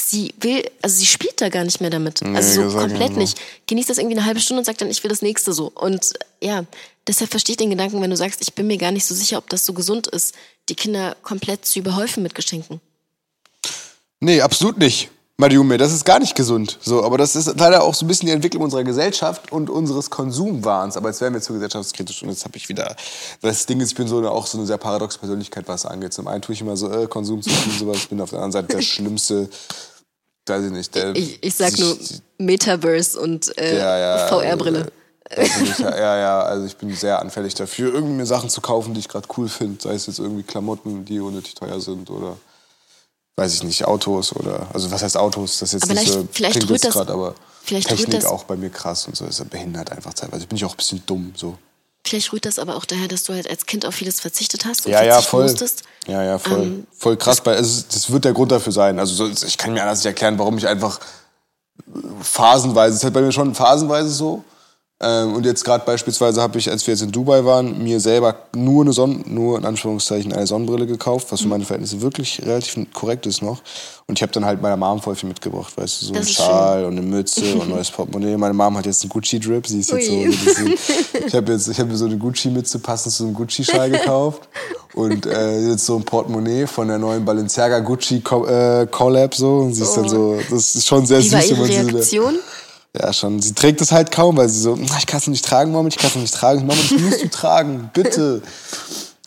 [0.00, 2.22] sie will, also sie spielt da gar nicht mehr damit.
[2.22, 3.38] Nee, also so komplett nicht.
[3.66, 5.70] Genießt das irgendwie eine halbe Stunde und sagt dann, ich will das nächste so.
[5.74, 6.64] Und ja,
[7.06, 9.38] deshalb verstehe ich den Gedanken, wenn du sagst, ich bin mir gar nicht so sicher,
[9.38, 10.34] ob das so gesund ist,
[10.68, 12.80] die Kinder komplett zu überhäufen mit Geschenken.
[14.20, 15.10] Nee, absolut nicht.
[15.42, 16.78] Mariume, das ist gar nicht gesund.
[16.82, 20.08] So, aber das ist leider auch so ein bisschen die Entwicklung unserer Gesellschaft und unseres
[20.08, 20.96] Konsumwahns.
[20.96, 22.94] Aber jetzt werden wir zu gesellschaftskritisch und jetzt habe ich wieder.
[23.40, 26.12] Das Ding ist, ich bin so eine, auch so eine sehr paradoxe Persönlichkeit, was angeht.
[26.12, 27.96] Zum einen tue ich immer so, äh, Konsum zu viel, sowas.
[27.96, 29.50] Ich bin auf der anderen Seite der schlimmste,
[30.46, 30.94] weiß ich nicht.
[30.94, 31.98] Der, ich, ich sag nur
[32.38, 34.92] Metaverse und äh, ja, ja, VR-Brille.
[35.28, 35.48] Äh,
[35.80, 39.08] ja, ja, also ich bin sehr anfällig dafür, irgendwie mir Sachen zu kaufen, die ich
[39.08, 39.82] gerade cool finde.
[39.82, 42.36] Sei es jetzt irgendwie Klamotten, die unnötig teuer sind oder
[43.36, 45.58] weiß ich nicht, Autos oder, also was heißt Autos?
[45.58, 48.56] Das ist jetzt aber nicht so, vielleicht klingt jetzt gerade, aber vielleicht Technik auch bei
[48.56, 50.46] mir krass und so, ist ja behindert einfach teilweise.
[50.46, 51.56] Bin ich auch ein bisschen dumm, so.
[52.04, 54.86] Vielleicht rührt das aber auch daher, dass du halt als Kind auf vieles verzichtet hast
[54.86, 55.44] und ja, ja, voll.
[55.44, 55.84] musstest.
[56.08, 56.62] Ja, ja, voll.
[56.62, 57.40] Ähm, voll krass.
[57.40, 58.98] Bei, also, das wird der Grund dafür sein.
[58.98, 60.98] Also ich kann mir anders nicht erklären, warum ich einfach
[62.20, 64.44] phasenweise, es ist halt bei mir schon phasenweise so,
[65.02, 68.36] Ähm, und jetzt gerade beispielsweise habe ich, als wir jetzt in Dubai waren, mir selber
[68.54, 72.76] nur eine Sonne, nur in Anführungszeichen eine Sonnenbrille gekauft, was für meine Verhältnisse wirklich relativ
[72.92, 73.60] korrekt ist noch.
[74.06, 76.80] Und ich habe dann halt meiner Mom voll viel mitgebracht, weißt du, so ein Schal
[76.80, 76.84] schön.
[76.86, 78.36] und eine Mütze und ein neues Portemonnaie.
[78.36, 80.24] Meine Mom hat jetzt einen Gucci-Drip, sie ist jetzt so, Ui.
[80.24, 80.74] ein bisschen-
[81.26, 84.42] ich habe jetzt, ich habe mir so eine Gucci-Mütze passend zu einem Gucci-Schal gekauft
[84.94, 89.58] und äh, jetzt so ein Portemonnaie von der neuen Balenciaga Gucci Co äh, Collab so.
[89.60, 91.86] Und sie ist dann so, das ist schon sehr Wie war süß, ihre wenn man
[91.86, 92.34] sie Reaktion?
[92.98, 93.40] Ja, schon.
[93.40, 95.86] Sie trägt es halt kaum, weil sie so, "Ah, ich kann es nicht tragen, Mom,
[95.86, 96.66] ich kann es nicht tragen.
[96.66, 98.42] Mom, das musst du tragen, bitte.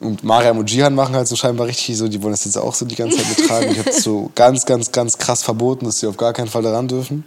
[0.01, 2.75] Und Mariam und Jihan machen halt so scheinbar richtig so, die wollen das jetzt auch
[2.75, 3.71] so die ganze Zeit mittragen.
[3.71, 6.63] Ich habe es so ganz, ganz, ganz krass verboten, dass sie auf gar keinen Fall
[6.63, 7.25] daran dürfen.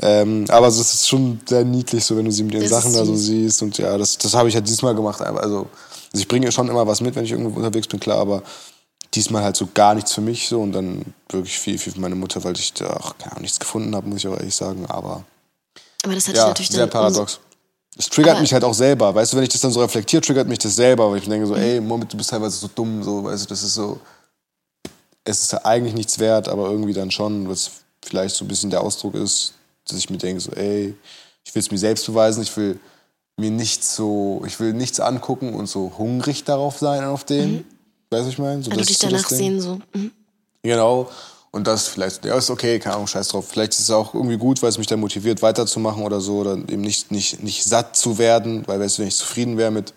[0.00, 2.94] Ähm, aber es ist schon sehr niedlich, so wenn du sie mit ihren Das Sachen
[2.94, 3.62] da so siehst.
[3.62, 5.20] Und ja, das, das habe ich halt diesmal gemacht.
[5.20, 5.68] Also, also
[6.14, 8.42] ich bringe ihr schon immer was mit, wenn ich irgendwo unterwegs bin, klar, aber
[9.14, 12.16] diesmal halt so gar nichts für mich so und dann wirklich viel, viel für meine
[12.16, 14.86] Mutter, weil ich da auch keine Ahnung, nichts gefunden habe, muss ich auch ehrlich sagen.
[14.86, 15.24] Aber
[16.04, 17.40] Aber das hatte ich ja, natürlich sehr paradox.
[17.96, 19.14] Es triggert Aber- mich halt auch selber.
[19.14, 21.46] Weißt du, wenn ich das dann so reflektiere, triggert mich das selber, weil ich denke
[21.46, 21.48] Mhm.
[21.48, 24.00] so, ey, Moment, du bist teilweise so dumm, so, weißt du, das ist so,
[25.24, 27.70] es ist eigentlich nichts wert, aber irgendwie dann schon, was
[28.04, 29.54] vielleicht so ein bisschen der Ausdruck ist,
[29.88, 30.94] dass ich mir denke so, ey,
[31.44, 32.78] ich will es mir selbst beweisen, ich will
[33.36, 37.64] mir nichts so, ich will nichts angucken und so hungrig darauf sein auf den.
[38.10, 38.62] Weißt du, ich meine?
[38.62, 39.38] So, Weil du dich so danach Ding.
[39.38, 39.80] sehen so.
[39.94, 40.10] Mhm.
[40.62, 41.08] Genau.
[41.54, 43.46] Und das vielleicht, ja, ist okay, keine Ahnung, scheiß drauf.
[43.48, 46.54] Vielleicht ist es auch irgendwie gut, weil es mich dann motiviert, weiterzumachen oder so, oder
[46.54, 49.94] eben nicht, nicht, nicht satt zu werden, weil weißt du, wenn ich zufrieden wäre mit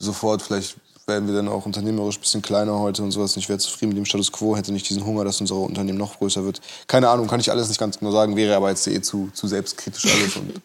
[0.00, 0.74] sofort, vielleicht
[1.06, 3.36] wären wir dann auch unternehmerisch ein bisschen kleiner heute und sowas.
[3.36, 6.18] Ich wäre zufrieden mit dem Status quo, hätte nicht diesen Hunger, dass unser Unternehmen noch
[6.18, 6.60] größer wird.
[6.88, 9.46] Keine Ahnung, kann ich alles nicht ganz genau sagen, wäre aber jetzt eh zu, zu
[9.46, 10.60] selbstkritisch alles und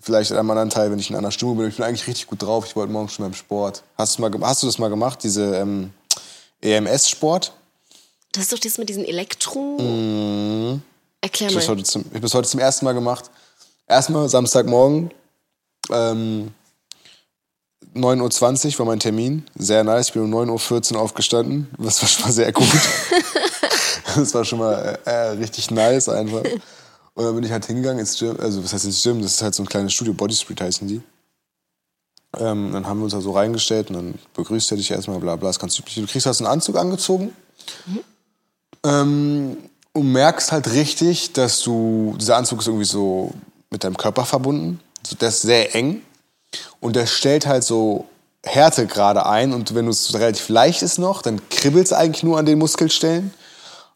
[0.00, 1.68] vielleicht an einem anderen Teil, wenn ich in einer Stimmung bin.
[1.68, 2.66] Ich bin eigentlich richtig gut drauf.
[2.66, 3.84] Ich wollte morgen schon beim Sport.
[3.96, 5.92] Hast du, mal, hast du das mal gemacht, diese ähm,
[6.60, 7.52] EMS-Sport?
[8.32, 9.76] Das ist doch das mit diesen Elektro.
[11.20, 11.60] Erklär Ich habe mal.
[11.62, 13.30] es heute, zum- ich hab es heute zum ersten Mal gemacht.
[13.88, 15.10] Erstmal Samstagmorgen,
[15.90, 16.52] ähm,
[17.94, 19.44] 9.20 Uhr war mein Termin.
[19.56, 20.08] Sehr nice.
[20.08, 21.68] Ich bin um 9.14 Uhr aufgestanden.
[21.78, 22.68] Das war schon mal sehr gut.
[24.14, 26.44] das war schon mal äh, äh, richtig nice einfach.
[27.14, 28.38] Und dann bin ich halt hingegangen ins Gym.
[28.38, 29.20] Also, was heißt ins Gym?
[29.20, 30.14] Das ist halt so ein kleines Studio.
[30.14, 31.02] Body Street heißen die.
[32.38, 35.34] Ähm, dann haben wir uns da so reingestellt und dann begrüßt er dich erstmal, bla
[35.34, 35.96] bla, das ist ganz üblich.
[35.96, 37.32] Du kriegst hast einen Anzug angezogen
[38.84, 39.56] ähm,
[39.92, 43.32] und merkst halt richtig, dass du, dieser Anzug ist irgendwie so
[43.70, 44.80] mit deinem Körper verbunden.
[45.06, 46.02] So, der ist sehr eng
[46.80, 48.06] und der stellt halt so
[48.44, 52.46] Härtegrade ein und wenn es relativ leicht ist noch, dann kribbelt es eigentlich nur an
[52.46, 53.34] den Muskelstellen.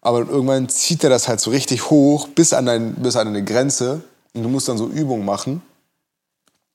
[0.03, 3.43] Aber irgendwann zieht er das halt so richtig hoch bis an, dein, bis an eine
[3.43, 4.03] Grenze
[4.35, 5.63] und du musst dann so Übungen machen.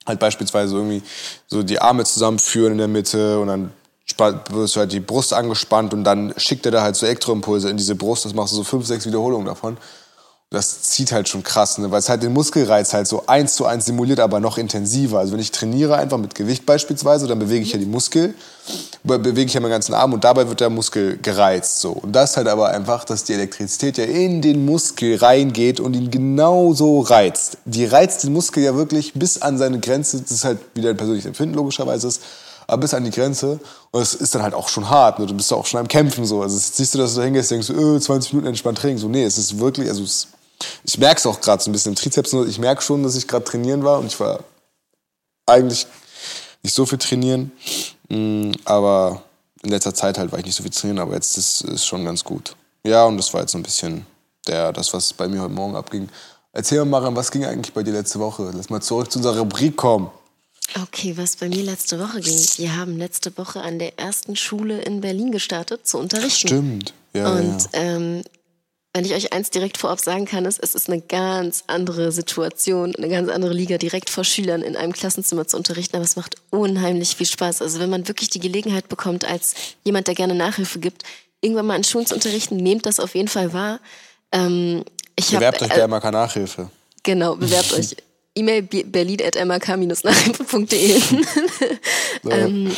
[0.04, 1.02] Halt beispielsweise irgendwie
[1.46, 3.72] so die Arme zusammenführen in der Mitte und dann
[4.18, 7.76] wirst du halt die Brust angespannt und dann schickt er da halt so Elektroimpulse in
[7.76, 8.24] diese Brust.
[8.24, 9.76] Das machst du so fünf, sechs Wiederholungen davon.
[10.52, 11.92] Das zieht halt schon krass, ne?
[11.92, 15.20] weil es halt den Muskelreiz halt so eins zu eins simuliert, aber noch intensiver.
[15.20, 18.34] Also wenn ich trainiere einfach mit Gewicht beispielsweise, dann bewege ich ja die Muskel,
[19.04, 21.78] be- bewege ich ja meinen ganzen Arm und dabei wird der Muskel gereizt.
[21.78, 21.92] So.
[21.92, 26.10] Und das halt aber einfach, dass die Elektrizität ja in den Muskel reingeht und ihn
[26.10, 27.58] genau so reizt.
[27.64, 30.20] Die reizt den Muskel ja wirklich bis an seine Grenze.
[30.20, 32.22] Das ist halt wieder ein persönliches Empfinden logischerweise ist
[32.70, 33.60] aber bis an die Grenze.
[33.90, 35.18] Und es ist dann halt auch schon hart.
[35.18, 35.26] Ne?
[35.26, 36.24] Du bist ja auch schon am Kämpfen.
[36.24, 36.42] So.
[36.42, 38.98] Also siehst du, dass du da hingehst, denkst du, äh, 20 Minuten entspannt Training.
[38.98, 40.28] So, nee, es ist wirklich, also es,
[40.84, 42.32] ich merke es auch gerade so ein bisschen im Trizeps.
[42.32, 44.40] Ich merke schon, dass ich gerade trainieren war und ich war
[45.46, 45.86] eigentlich
[46.62, 47.52] nicht so viel trainieren.
[48.08, 49.22] Mm, Aber
[49.62, 52.04] in letzter Zeit halt war ich nicht so viel trainieren, aber jetzt ist es schon
[52.04, 52.56] ganz gut.
[52.84, 54.06] Ja, und das war jetzt so ein bisschen
[54.46, 56.08] der, das, was bei mir heute Morgen abging.
[56.52, 58.50] Erzähl mal, Maren, was ging eigentlich bei dir letzte Woche?
[58.54, 60.10] Lass mal zurück zu unserer Rubrik kommen.
[60.82, 62.38] Okay, was bei mir letzte Woche ging.
[62.56, 66.48] Wir haben letzte Woche an der ersten Schule in Berlin gestartet zu unterrichten.
[66.48, 66.94] Stimmt.
[67.12, 68.22] Ja, Und ja, ähm,
[68.92, 72.94] wenn ich euch eins direkt vorab sagen kann, ist, es ist eine ganz andere Situation,
[72.96, 75.96] eine ganz andere Liga, direkt vor Schülern in einem Klassenzimmer zu unterrichten.
[75.96, 77.62] Aber es macht unheimlich viel Spaß.
[77.62, 79.54] Also wenn man wirklich die Gelegenheit bekommt, als
[79.84, 81.04] jemand, der gerne Nachhilfe gibt,
[81.40, 83.80] irgendwann mal an Schulen zu unterrichten, nehmt das auf jeden Fall wahr.
[84.32, 86.70] Ähm, ich hab, Bewerbt euch äh, bei MAK Nachhilfe.
[87.02, 87.96] Genau, bewerbt euch.
[88.34, 91.00] E-Mail berlin.mrk-nachhilfe.de.
[92.30, 92.70] ähm,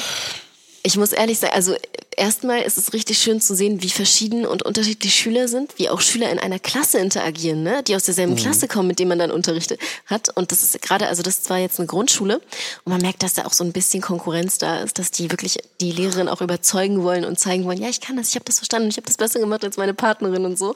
[0.84, 1.76] ich muss ehrlich sagen, also
[2.16, 6.00] erstmal ist es richtig schön zu sehen, wie verschieden und unterschiedlich Schüler sind, wie auch
[6.00, 7.82] Schüler in einer Klasse interagieren, ne?
[7.82, 10.36] die aus derselben Klasse kommen, mit denen man dann unterrichtet hat.
[10.36, 12.40] Und das ist gerade, also das war jetzt eine Grundschule
[12.84, 15.58] und man merkt, dass da auch so ein bisschen Konkurrenz da ist, dass die wirklich
[15.80, 18.58] die Lehrerin auch überzeugen wollen und zeigen wollen, ja, ich kann das, ich habe das
[18.58, 20.74] verstanden, ich habe das besser gemacht als meine Partnerin und so.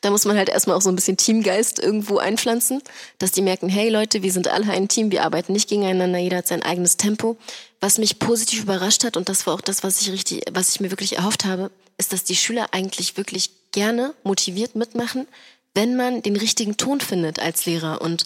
[0.00, 2.82] Da muss man halt erstmal auch so ein bisschen Teamgeist irgendwo einpflanzen,
[3.18, 6.38] dass die merken, hey Leute, wir sind alle ein Team, wir arbeiten nicht gegeneinander, jeder
[6.38, 7.36] hat sein eigenes Tempo.
[7.84, 10.80] Was mich positiv überrascht hat, und das war auch das, was ich richtig, was ich
[10.80, 15.28] mir wirklich erhofft habe, ist, dass die Schüler eigentlich wirklich gerne motiviert mitmachen,
[15.74, 18.00] wenn man den richtigen Ton findet als Lehrer.
[18.00, 18.24] Und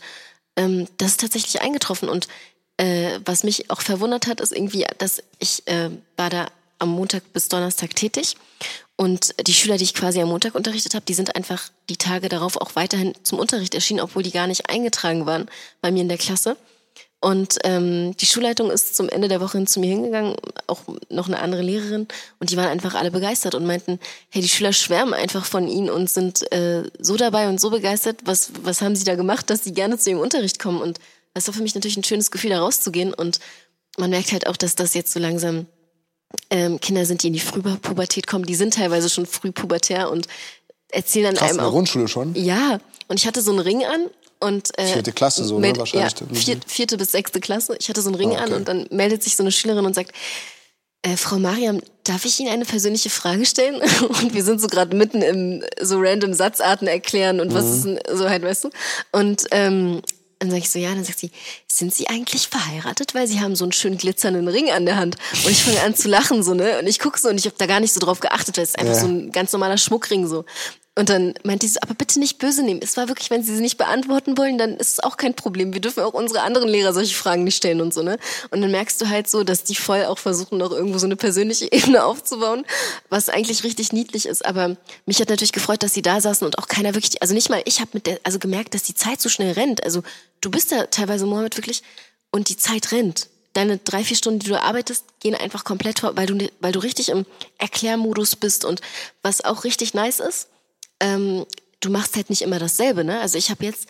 [0.54, 2.08] ähm, das ist tatsächlich eingetroffen.
[2.08, 2.28] Und
[2.76, 6.46] äh, was mich auch verwundert hat, ist irgendwie, dass ich äh, war da
[6.78, 8.36] am Montag bis Donnerstag tätig
[8.94, 12.28] und die Schüler, die ich quasi am Montag unterrichtet habe, die sind einfach die Tage
[12.28, 16.08] darauf auch weiterhin zum Unterricht erschienen, obwohl die gar nicht eingetragen waren bei mir in
[16.08, 16.56] der Klasse.
[17.20, 20.37] Und ähm, die Schulleitung ist zum Ende der Woche zu mir hingegangen,
[20.68, 22.07] auch noch eine andere Lehrerin,
[22.38, 23.98] und die waren einfach alle begeistert und meinten,
[24.31, 28.18] hey, die Schüler schwärmen einfach von ihnen und sind äh, so dabei und so begeistert.
[28.24, 30.81] Was, was haben sie da gemacht, dass sie gerne zu ihrem Unterricht kommen?
[30.81, 31.00] Und
[31.35, 33.12] das war für mich natürlich ein schönes Gefühl, da rauszugehen.
[33.12, 33.40] Und
[33.96, 35.66] man merkt halt auch, dass das jetzt so langsam
[36.50, 38.44] ähm, Kinder sind, die in die Frühpubertät kommen.
[38.44, 40.28] Die sind teilweise schon frühpubertär und
[40.90, 41.72] erzählen dann Krass, einem in der auch.
[41.72, 42.35] Grundschule schon?
[42.37, 42.78] Ja,
[43.09, 44.02] und ich hatte so einen Ring an
[44.40, 45.72] und äh, Vierte Klasse so, ne?
[45.77, 46.12] Wahrscheinlich.
[46.20, 47.77] Ja, vier, vierte bis sechste Klasse.
[47.81, 48.42] Ich hatte so einen Ring Ah, okay.
[48.44, 50.12] an und dann meldet sich so eine Schülerin und sagt,
[51.03, 53.81] äh, Frau Mariam, darf ich Ihnen eine persönliche Frage stellen?
[54.09, 57.72] Und wir sind so gerade mitten im so random Satzarten erklären und was Mhm.
[57.72, 58.70] ist denn so halt, weißt du?
[59.12, 60.03] Und ähm,
[60.40, 61.31] dann sage ich so, ja, dann sagt sie,
[61.70, 63.14] sind Sie eigentlich verheiratet?
[63.14, 65.16] Weil Sie haben so einen schönen glitzernden Ring an der Hand.
[65.44, 66.79] Und ich fange an zu lachen, so, ne?
[66.81, 68.70] Und ich gucke so und ich habe da gar nicht so drauf geachtet, weil es
[68.70, 69.01] ist einfach Ja.
[69.01, 70.44] so ein ganz normaler Schmuckring so.
[70.98, 72.80] Und dann meinte sie aber bitte nicht böse nehmen.
[72.82, 75.72] Es war wirklich, wenn sie sie nicht beantworten wollen, dann ist es auch kein Problem.
[75.72, 78.18] Wir dürfen auch unsere anderen Lehrer solche Fragen nicht stellen und so, ne?
[78.50, 81.14] Und dann merkst du halt so, dass die voll auch versuchen, noch irgendwo so eine
[81.14, 82.66] persönliche Ebene aufzubauen,
[83.11, 84.44] was eigentlich richtig niedlich ist.
[84.44, 87.48] Aber mich hat natürlich gefreut, dass sie da saßen und auch keiner wirklich, also nicht
[87.48, 89.84] mal ich habe mit der, also gemerkt, dass die Zeit so schnell rennt.
[89.84, 90.02] Also
[90.40, 91.84] du bist da teilweise, Mohammed, wirklich,
[92.32, 93.28] und die Zeit rennt.
[93.52, 97.11] Deine drei, vier Stunden, die du arbeitest, gehen einfach komplett weil du, weil du richtig
[97.11, 97.24] im
[97.56, 98.64] Erklärmodus bist.
[98.64, 98.80] Und
[99.22, 100.48] was auch richtig nice ist,
[101.00, 101.46] ähm,
[101.80, 103.20] du machst halt nicht immer dasselbe, ne?
[103.20, 103.88] Also ich habe jetzt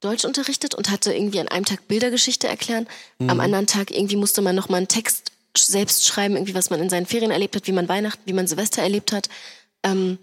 [0.00, 2.86] Deutsch unterrichtet und hatte irgendwie an einem Tag Bildergeschichte erklären,
[3.18, 6.80] am anderen Tag irgendwie musste man noch mal einen Text selbst schreiben, irgendwie was man
[6.80, 9.28] in seinen Ferien erlebt hat, wie man Weihnachten, wie man Silvester erlebt hat.
[9.82, 10.18] Ähm,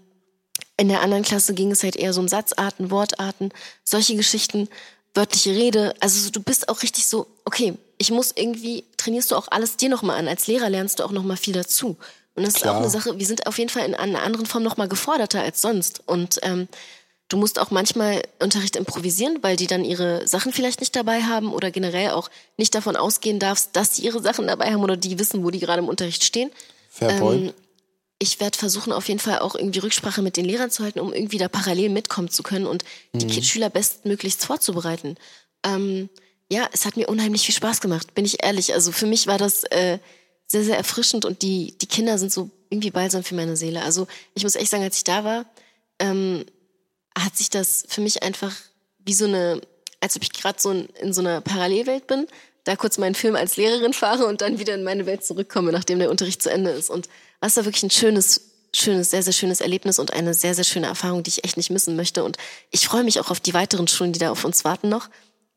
[0.76, 3.50] in der anderen Klasse ging es halt eher so um Satzarten, Wortarten,
[3.84, 4.68] solche Geschichten,
[5.14, 5.94] wörtliche Rede.
[6.00, 9.76] Also so, du bist auch richtig so, okay, ich muss irgendwie, trainierst du auch alles
[9.76, 10.28] dir nochmal an.
[10.28, 11.96] Als Lehrer lernst du auch nochmal viel dazu.
[12.38, 12.74] Und das ist Klar.
[12.76, 15.60] auch eine Sache, wir sind auf jeden Fall in einer anderen Form nochmal geforderter als
[15.60, 16.02] sonst.
[16.06, 16.68] Und ähm,
[17.28, 21.52] du musst auch manchmal Unterricht improvisieren, weil die dann ihre Sachen vielleicht nicht dabei haben
[21.52, 25.18] oder generell auch nicht davon ausgehen darfst, dass sie ihre Sachen dabei haben oder die
[25.18, 26.50] wissen, wo die gerade im Unterricht stehen.
[26.88, 27.54] Fair point.
[28.20, 31.12] Ich werde versuchen, auf jeden Fall auch irgendwie Rücksprache mit den Lehrern zu halten, um
[31.12, 33.30] irgendwie da parallel mitkommen zu können und die Mhm.
[33.30, 35.16] Ki- Schüler bestmöglichst vorzubereiten.
[35.64, 36.08] Ähm,
[36.50, 38.72] ja, es hat mir unheimlich viel Spaß gemacht, bin ich ehrlich.
[38.74, 39.98] Also für mich war das äh,
[40.48, 43.82] sehr, sehr erfrischend und die, die Kinder sind so irgendwie balsam für meine Seele.
[43.82, 45.46] Also ich muss echt sagen, als ich da war,
[45.98, 46.44] ähm,
[47.16, 48.54] hat sich das für mich einfach
[48.98, 49.60] wie so eine,
[50.00, 52.26] als ob ich gerade so in, in so einer Parallelwelt bin,
[52.64, 55.98] da kurz meinen Film als Lehrerin fahre und dann wieder in meine Welt zurückkomme, nachdem
[55.98, 56.90] der Unterricht zu Ende ist.
[56.90, 57.08] Und
[57.40, 58.42] das war wirklich ein schönes,
[58.74, 61.70] schönes, sehr, sehr schönes Erlebnis und eine sehr, sehr schöne Erfahrung, die ich echt nicht
[61.70, 62.24] missen möchte.
[62.24, 62.36] Und
[62.70, 65.08] ich freue mich auch auf die weiteren Schulen, die da auf uns warten noch.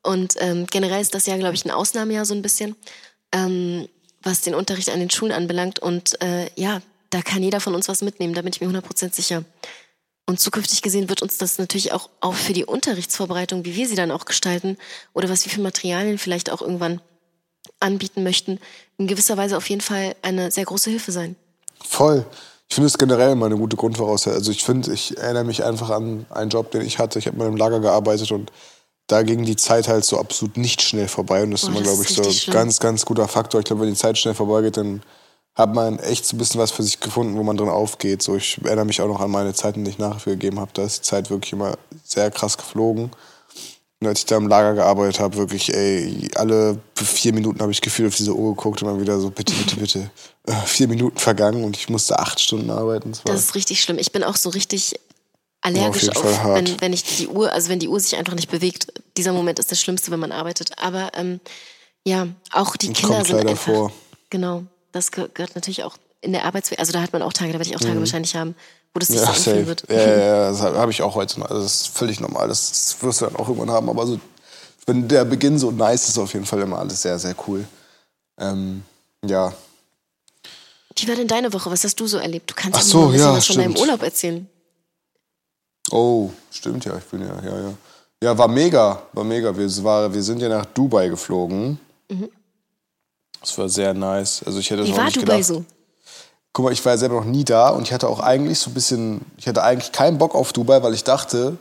[0.02, 2.76] Und ähm, generell ist das Jahr, glaube ich, ein Ausnahmejahr so ein bisschen,
[3.32, 3.88] ähm,
[4.22, 5.78] was den Unterricht an den Schulen anbelangt.
[5.78, 6.80] Und äh, ja,
[7.10, 9.44] da kann jeder von uns was mitnehmen, da bin ich mir 100% sicher.
[10.26, 13.96] Und zukünftig gesehen wird uns das natürlich auch, auch für die Unterrichtsvorbereitung, wie wir sie
[13.96, 14.78] dann auch gestalten
[15.12, 17.00] oder was wir für Materialien vielleicht auch irgendwann
[17.80, 18.60] anbieten möchten,
[18.98, 21.36] in gewisser Weise auf jeden Fall eine sehr große Hilfe sein.
[21.84, 22.24] Voll.
[22.68, 24.38] Ich finde es generell immer eine gute Grundvoraussetzung.
[24.38, 27.18] Also ich finde, ich erinnere mich einfach an einen Job, den ich hatte.
[27.18, 28.50] Ich habe mal im Lager gearbeitet und
[29.06, 31.42] da ging die Zeit halt so absolut nicht schnell vorbei.
[31.42, 33.60] Und das ist Oh, immer, das glaube ist ich, so ein ganz, ganz guter Faktor.
[33.60, 35.02] Ich glaube, wenn die Zeit schnell vorbeigeht, dann
[35.54, 38.22] hat man echt so ein bisschen was für sich gefunden, wo man drin aufgeht.
[38.22, 40.70] So, ich erinnere mich auch noch an meine Zeiten, die ich nachgegeben habe.
[40.72, 43.10] Da ist die Zeit wirklich immer sehr krass geflogen.
[44.00, 47.80] Und als ich da im Lager gearbeitet habe, wirklich, ey, alle vier Minuten habe ich
[47.80, 50.10] gefühlt auf diese Uhr geguckt und dann wieder so, bitte, bitte, bitte.
[50.46, 53.10] Äh, vier Minuten vergangen und ich musste acht Stunden arbeiten.
[53.12, 53.98] Das Das ist richtig schlimm.
[53.98, 54.98] Ich bin auch so richtig
[55.62, 56.56] allergisch jeden auf, hart.
[56.56, 58.92] wenn, wenn ich die Uhr, also wenn die Uhr sich einfach nicht bewegt.
[59.16, 60.72] Dieser Moment ist das Schlimmste, wenn man arbeitet.
[60.78, 61.40] Aber ähm,
[62.04, 63.64] ja, auch die Kinder kommt sind leider einfach.
[63.72, 63.92] vor.
[64.30, 66.78] Genau, das ge- gehört natürlich auch in der Arbeitswelt.
[66.80, 68.54] Also da hat man auch Tage, da werde ich auch Tage wahrscheinlich haben,
[68.94, 69.26] wo das sich Mhm.
[69.26, 69.84] ja, so anfühlen wird.
[69.88, 71.50] Ja, ja, ja, das habe ich auch heute noch.
[71.50, 72.48] Also das ist völlig normal.
[72.48, 73.88] Das, wirst du dann auch irgendwann haben.
[73.88, 74.18] Aber so,
[74.86, 77.64] wenn der Beginn so nice ist, auf jeden Fall immer alles sehr, sehr cool.
[78.38, 78.82] Ähm,
[79.24, 79.52] ja.
[80.96, 81.70] Wie war denn deine Woche?
[81.70, 82.50] Was hast du so erlebt?
[82.50, 83.80] Du kannst Ach auch so, ja, was von deinem stimmt.
[83.80, 84.48] Urlaub erzählen.
[85.92, 86.96] Oh, stimmt ja.
[86.96, 87.74] Ich bin ja, ja, ja.
[88.22, 89.56] Ja, war mega, war mega.
[89.56, 91.78] Wir, war, wir sind ja nach Dubai geflogen.
[93.40, 94.42] Das war sehr nice.
[94.44, 94.86] Also ich hätte Mhm.
[94.86, 95.44] Wie war nicht Dubai gedacht.
[95.44, 95.64] so?
[96.52, 98.70] Guck mal, ich war ja selber noch nie da und ich hatte auch eigentlich so
[98.70, 101.56] ein bisschen, ich hatte eigentlich keinen Bock auf Dubai, weil ich dachte,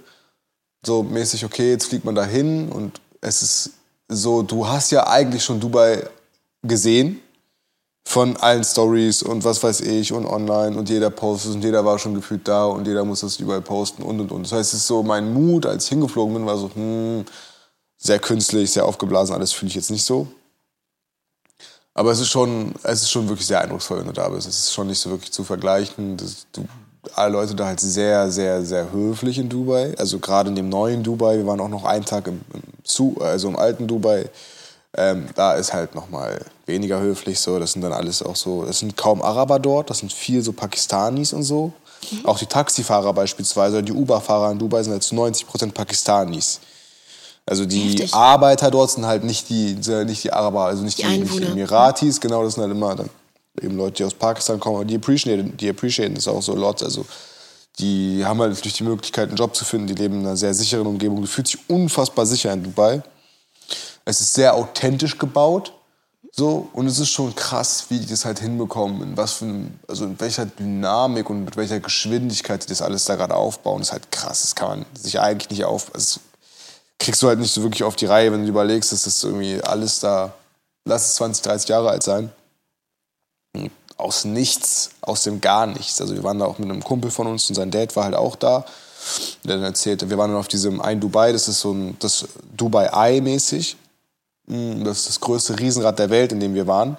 [0.86, 3.71] so mäßig, okay, jetzt fliegt man da hin und es ist
[4.09, 6.07] so, du hast ja eigentlich schon Dubai
[6.61, 7.21] gesehen
[8.04, 11.99] von allen Stories und was weiß ich und online und jeder postet und jeder war
[11.99, 14.43] schon gefühlt da und jeder muss das überall posten und und und.
[14.43, 17.26] Das heißt, es ist so mein Mut, als ich hingeflogen bin, war so, hm,
[17.97, 20.28] sehr künstlich, sehr aufgeblasen, alles fühle ich jetzt nicht so.
[21.93, 24.47] Aber es ist schon, es ist schon wirklich sehr eindrucksvoll, wenn du da bist.
[24.47, 26.18] Es ist schon nicht so wirklich zu vergleichen.
[26.18, 26.66] Das, du,
[27.16, 29.93] alle Leute da halt sehr, sehr, sehr höflich in Dubai.
[29.97, 31.38] Also gerade in dem neuen Dubai.
[31.38, 34.30] Wir waren auch noch einen Tag im, im also im alten Dubai.
[34.95, 36.39] Ähm, da ist halt noch mal
[36.72, 37.59] weniger höflich so.
[37.59, 38.63] Das sind dann alles auch so.
[38.63, 39.89] Es sind kaum Araber dort.
[39.89, 41.72] Das sind viel so Pakistanis und so.
[42.09, 42.26] Mhm.
[42.26, 46.59] Auch die Taxifahrer beispielsweise, die Uber-Fahrer in Dubai sind halt zu 90 Prozent Pakistanis.
[47.45, 48.13] Also die Heftig.
[48.13, 51.43] Arbeiter dort sind halt nicht die, nicht die Araber, also nicht die, die, nicht die
[51.43, 53.09] Emiratis, genau, das sind halt immer dann
[53.61, 56.84] eben Leute, die aus Pakistan kommen, aber die appreciaten, die appreciaten das auch so lots.
[56.84, 57.05] Also
[57.80, 60.53] die haben halt durch die Möglichkeit, einen Job zu finden, die leben in einer sehr
[60.53, 61.22] sicheren Umgebung.
[61.22, 63.01] Du fühlst dich unfassbar sicher in Dubai.
[64.05, 65.74] Es ist sehr authentisch gebaut.
[66.34, 69.79] So, und es ist schon krass, wie die das halt hinbekommen, in was für einem,
[69.88, 73.89] also in welcher Dynamik und mit welcher Geschwindigkeit die das alles da gerade aufbauen, das
[73.89, 74.41] ist halt krass.
[74.41, 76.21] Das kann man sich eigentlich nicht auf, also
[76.99, 79.61] kriegst du halt nicht so wirklich auf die Reihe, wenn du überlegst, dass das irgendwie
[79.61, 80.34] alles da,
[80.86, 82.32] lass es 20, 30 Jahre alt sein.
[83.97, 85.99] Aus nichts, aus dem gar nichts.
[85.99, 88.15] Also wir waren da auch mit einem Kumpel von uns und sein Dad war halt
[88.15, 88.65] auch da.
[89.43, 92.25] Der dann erzählte, wir waren dann auf diesem ein Dubai, das ist so ein das
[92.55, 93.75] Dubai Eye mäßig.
[94.52, 96.97] Mm, das ist das größte Riesenrad der Welt, in dem wir waren.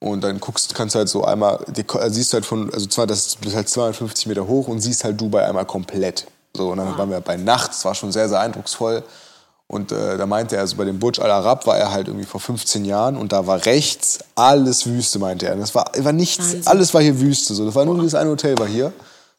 [0.00, 3.06] Und dann guckst, kannst du halt so einmal, also siehst du halt von, also zwar,
[3.06, 6.26] das ist halt 250 Meter hoch und siehst halt Dubai einmal komplett.
[6.56, 6.98] So, und dann wow.
[6.98, 9.04] waren wir bei Nacht, das war schon sehr, sehr eindrucksvoll.
[9.68, 12.26] Und äh, da meinte er, also bei dem Burj Al Arab war er halt irgendwie
[12.26, 15.56] vor 15 Jahren und da war rechts alles Wüste, meinte er.
[15.56, 16.66] Das war, war nichts, Wahnsinn.
[16.66, 17.54] alles war hier Wüste.
[17.54, 17.64] So.
[17.64, 18.92] Das war nur dieses eine Hotel war hier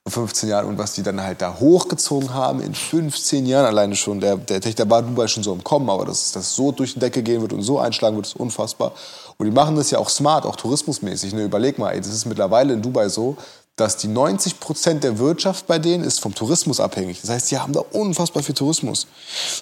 [0.10, 4.20] 15 Jahren und was die dann halt da hochgezogen haben in 15 Jahren alleine schon.
[4.20, 7.00] Der, der, der war Dubai schon so im Kommen, aber dass das so durch die
[7.00, 8.92] Decke gehen wird und so einschlagen wird, ist unfassbar.
[9.38, 11.34] Und die machen das ja auch smart, auch tourismusmäßig.
[11.34, 11.44] Ne?
[11.44, 13.38] Überleg mal, ey, das ist mittlerweile in Dubai so,
[13.78, 17.22] dass die 90 Prozent der Wirtschaft bei denen ist vom Tourismus abhängig.
[17.22, 19.08] Das heißt, die haben da unfassbar viel Tourismus.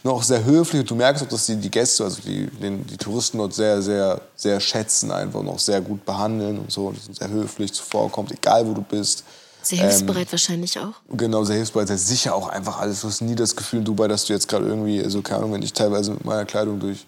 [0.04, 0.82] Und auch sehr höflich.
[0.82, 3.82] Und du merkst auch, dass die, die Gäste, also die, die, die Touristen dort sehr,
[3.84, 6.92] sehr, sehr schätzen einfach und auch sehr gut behandeln und so.
[6.92, 9.24] Die sind sehr höflich zuvorkommt, egal wo du bist.
[9.62, 10.94] Sehr hilfsbereit ähm, wahrscheinlich auch.
[11.10, 13.02] Genau, sehr hilfsbereit, sehr sicher auch einfach alles.
[13.02, 15.54] Du hast nie das Gefühl in Dubai, dass du jetzt gerade irgendwie, also keine Ahnung,
[15.54, 17.06] wenn ich teilweise mit meiner Kleidung durch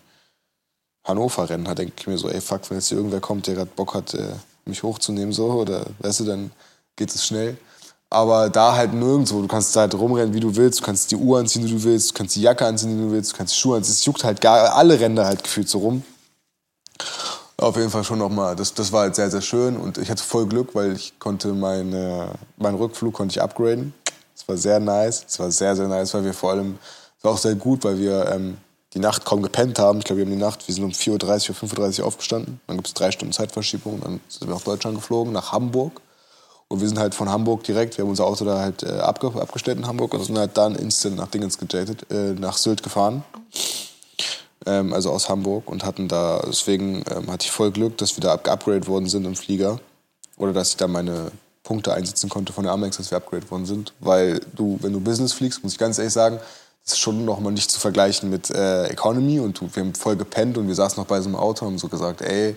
[1.04, 3.56] Hannover rennen, da denke ich mir so, ey fuck, wenn jetzt hier irgendwer kommt, der
[3.56, 4.34] gerade Bock hat, äh,
[4.66, 6.52] mich hochzunehmen, so, oder weißt du, dann
[6.96, 7.58] geht es schnell.
[8.10, 9.42] Aber da halt nirgendwo.
[9.42, 10.82] Du kannst da halt rumrennen, wie du willst.
[10.82, 12.12] Du kannst die Uhr anziehen, wie du willst.
[12.12, 13.34] Du kannst die Jacke anziehen, wie du willst.
[13.34, 13.94] Du kannst die Schuhe anziehen.
[13.94, 16.04] Es juckt halt gar, alle Ränder halt gefühlt so rum.
[17.64, 19.78] Auf jeden Fall schon nochmal, das, das war halt sehr, sehr schön.
[19.78, 23.94] Und ich hatte voll Glück, weil ich konnte meine, meinen Rückflug konnte ich upgraden.
[24.36, 25.24] Das war sehr nice.
[25.24, 26.78] Das war sehr, sehr nice, weil wir vor allem,
[27.18, 28.58] es war auch sehr gut, weil wir ähm,
[28.94, 30.00] die Nacht kaum gepennt haben.
[30.00, 32.60] Ich glaube, wir haben die Nacht, wir sind um 4.30 Uhr, 5.30 Uhr aufgestanden.
[32.68, 34.02] Dann gibt es drei Stunden Zeitverschiebung.
[34.02, 36.02] Dann sind wir nach Deutschland geflogen, nach Hamburg.
[36.68, 39.28] Und wir sind halt von Hamburg direkt, wir haben unser Auto da halt äh, abge
[39.42, 43.24] abgestellt in Hamburg und sind halt dann instant nach Dingens gejettet, äh, nach Sylt gefahren.
[44.66, 48.22] Ähm, also aus Hamburg und hatten da, deswegen ähm, hatte ich voll Glück, dass wir
[48.22, 49.80] da geupgradet worden sind im Flieger.
[50.38, 51.32] Oder dass ich da meine
[51.64, 53.94] Punkte einsetzen konnte von der Amex, dass wir upgradet worden sind.
[54.00, 56.40] Weil du, wenn du Business fliegst, muss ich ganz ehrlich sagen,
[56.84, 59.40] das ist schon noch mal nicht zu vergleichen mit äh, Economy.
[59.40, 61.74] Und du, wir haben voll gepennt und wir saßen noch bei so einem Auto und
[61.74, 62.56] haben so gesagt, ey,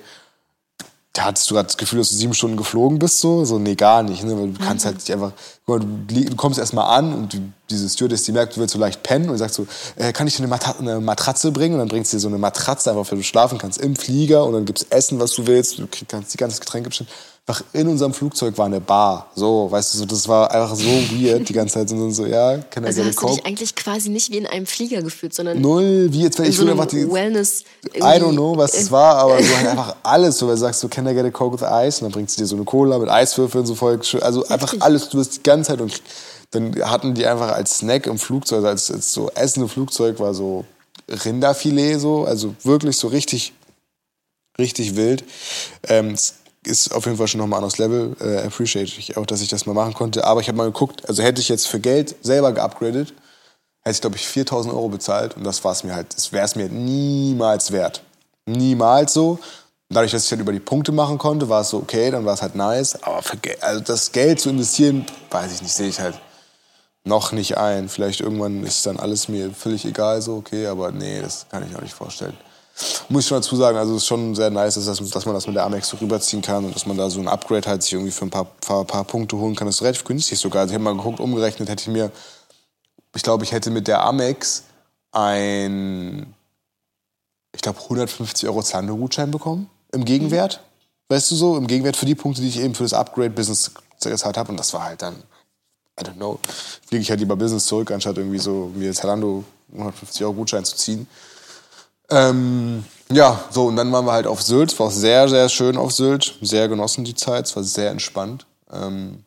[1.24, 3.20] hattest du gerade das Gefühl, dass du sieben Stunden geflogen bist?
[3.20, 4.24] So, so nee, gar nicht.
[4.24, 4.36] Ne?
[4.38, 4.88] Weil du kannst mhm.
[4.88, 5.32] halt nicht einfach,
[5.66, 7.38] du, du kommst erstmal an und du,
[7.70, 10.36] diese Stewardess, die merkt, du willst so leicht pennen und sagst so, äh, kann ich
[10.36, 11.74] dir eine, Mat eine, Matratze bringen?
[11.74, 14.44] Und dann bringst du dir so eine Matratze einfach, für du schlafen kannst im Flieger
[14.44, 15.78] und dann gibt's Essen, was du willst.
[15.78, 17.10] Du kannst die ganzen Getränke bestellen
[17.46, 19.30] einfach in unserem Flugzeug war eine Bar.
[19.36, 21.90] So, weißt du, so, das war einfach so weird die ganze Zeit.
[21.92, 25.00] Und so, ja, kann also hast du dich eigentlich quasi nicht wie in einem Flieger
[25.00, 27.62] gefühlt, sondern null, wie jetzt, wenn ich so einfach die Wellness.
[27.94, 30.38] I don't know, was es war, aber so halt einfach alles.
[30.38, 32.00] So, weil du sagst, so, can I get a Coke with Ice?
[32.00, 35.08] Und dann bringt sie dir so eine Cola mit Eiswürfeln, so voll, also einfach alles.
[35.08, 36.02] Du wirst die ganze Zeit und
[36.50, 40.18] dann hatten die einfach als Snack im Flugzeug, also als, als so Essen im Flugzeug
[40.18, 40.64] war so
[41.08, 43.52] Rinderfilet, so, also wirklich so richtig,
[44.58, 45.22] richtig wild.
[45.86, 46.16] Ähm,
[46.66, 48.16] ist auf jeden Fall schon nochmal ein anderes Level.
[48.20, 50.24] Äh, appreciate ich auch, dass ich das mal machen konnte.
[50.24, 53.14] Aber ich habe mal geguckt, also hätte ich jetzt für Geld selber geupgradet,
[53.82, 55.36] hätte ich, glaube ich, 4000 Euro bezahlt.
[55.36, 58.02] Und das war es mir halt, das wäre es mir niemals wert.
[58.46, 59.38] Niemals so.
[59.88, 62.34] dadurch, dass ich halt über die Punkte machen konnte, war es so, okay, dann war
[62.34, 63.02] es halt nice.
[63.02, 66.20] Aber für Geld, also das Geld zu investieren, weiß ich nicht, sehe ich halt
[67.04, 67.88] noch nicht ein.
[67.88, 71.76] Vielleicht irgendwann ist dann alles mir völlig egal, so, okay, aber nee, das kann ich
[71.76, 72.36] auch nicht vorstellen.
[73.08, 75.46] Muss ich schon dazu sagen, also es ist schon sehr nice, dass, dass man das
[75.46, 77.94] mit der Amex so rüberziehen kann und dass man da so ein Upgrade halt sich
[77.94, 79.66] irgendwie für ein paar, paar, paar Punkte holen kann.
[79.66, 80.62] Das ist relativ günstig sogar.
[80.62, 82.12] Also ich habe mal geguckt, umgerechnet, hätte ich mir,
[83.14, 84.64] ich glaube, ich hätte mit der Amex
[85.12, 86.34] ein,
[87.54, 90.60] ich glaube, 150 Euro Zalando-Gutschein bekommen im Gegenwert.
[90.60, 91.14] Mhm.
[91.14, 94.36] Weißt du so, im Gegenwert für die Punkte, die ich eben für das Upgrade-Business gezahlt
[94.36, 94.50] habe.
[94.50, 95.14] Und das war halt dann,
[95.98, 96.38] I don't know,
[96.86, 100.76] fliege ich halt lieber Business zurück, anstatt irgendwie so mir Zalando 150 Euro Gutschein zu
[100.76, 101.06] ziehen.
[102.10, 104.72] Ähm, ja, so, und dann waren wir halt auf Sylt.
[104.72, 106.38] Es war auch sehr, sehr schön auf Sylt.
[106.40, 107.46] Sehr genossen die Zeit.
[107.46, 108.46] Es war sehr entspannt.
[108.72, 109.24] Ähm,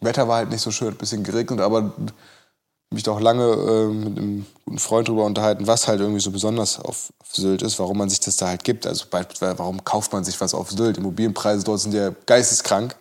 [0.00, 1.92] Wetter war halt nicht so schön, ein bisschen geregnet, aber
[2.90, 6.30] mich da auch lange äh, mit einem guten Freund drüber unterhalten, was halt irgendwie so
[6.30, 8.86] besonders auf, auf, Sylt ist, warum man sich das da halt gibt.
[8.86, 10.96] Also beispielsweise, warum kauft man sich was auf Sylt?
[10.96, 12.96] Immobilienpreise dort sind ja geisteskrank.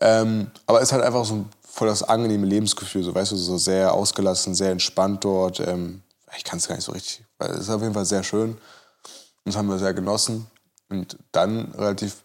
[0.00, 1.48] Ähm, aber es ist halt einfach so ein
[1.78, 5.60] voll das angenehme Lebensgefühl, so weißt du, so sehr ausgelassen, sehr entspannt dort.
[5.60, 6.02] Ähm,
[6.36, 8.52] ich kann es gar nicht so richtig, weil es ist auf jeden Fall sehr schön.
[8.52, 8.60] Und
[9.44, 10.46] das haben wir sehr genossen.
[10.88, 12.22] Und dann relativ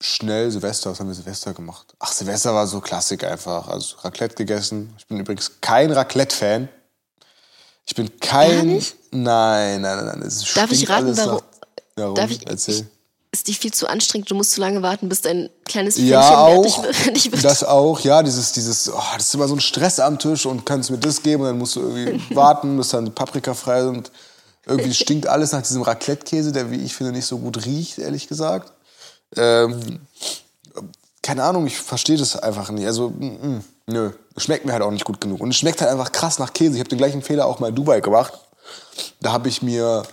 [0.00, 1.94] schnell Silvester, was haben wir Silvester gemacht?
[1.98, 3.68] Ach, Silvester war so Klassik einfach.
[3.68, 4.94] Also Raclette gegessen.
[4.98, 6.68] Ich bin übrigens kein Raclette-Fan.
[7.86, 8.82] Ich bin kein.
[9.10, 10.22] Nein, nein, nein, nein.
[10.22, 11.42] Es Darf ich raten, warum?
[11.96, 12.14] Nach?
[12.14, 12.80] Darf ich, Erzähl.
[12.80, 12.84] Ich,
[13.36, 16.38] ist die viel zu anstrengend, du musst zu lange warten, bis dein kleines Pfännchen ja,
[16.38, 17.44] auch, fertig wird.
[17.44, 20.64] Das auch, ja, dieses, dieses, oh, das ist immer so ein Stress am Tisch und
[20.64, 23.82] kannst mir das geben und dann musst du irgendwie warten, bis dann die Paprika frei
[23.82, 24.10] sind.
[24.64, 28.26] Irgendwie stinkt alles nach diesem Raclette-Käse, der, wie ich finde, nicht so gut riecht, ehrlich
[28.26, 28.72] gesagt.
[29.36, 30.00] Ähm,
[31.22, 32.86] keine Ahnung, ich verstehe das einfach nicht.
[32.86, 35.40] Also, mm, mm, nö, schmeckt mir halt auch nicht gut genug.
[35.40, 36.74] Und es schmeckt halt einfach krass nach Käse.
[36.74, 38.32] Ich habe den gleichen Fehler auch mal in Dubai gemacht.
[39.20, 40.04] Da habe ich mir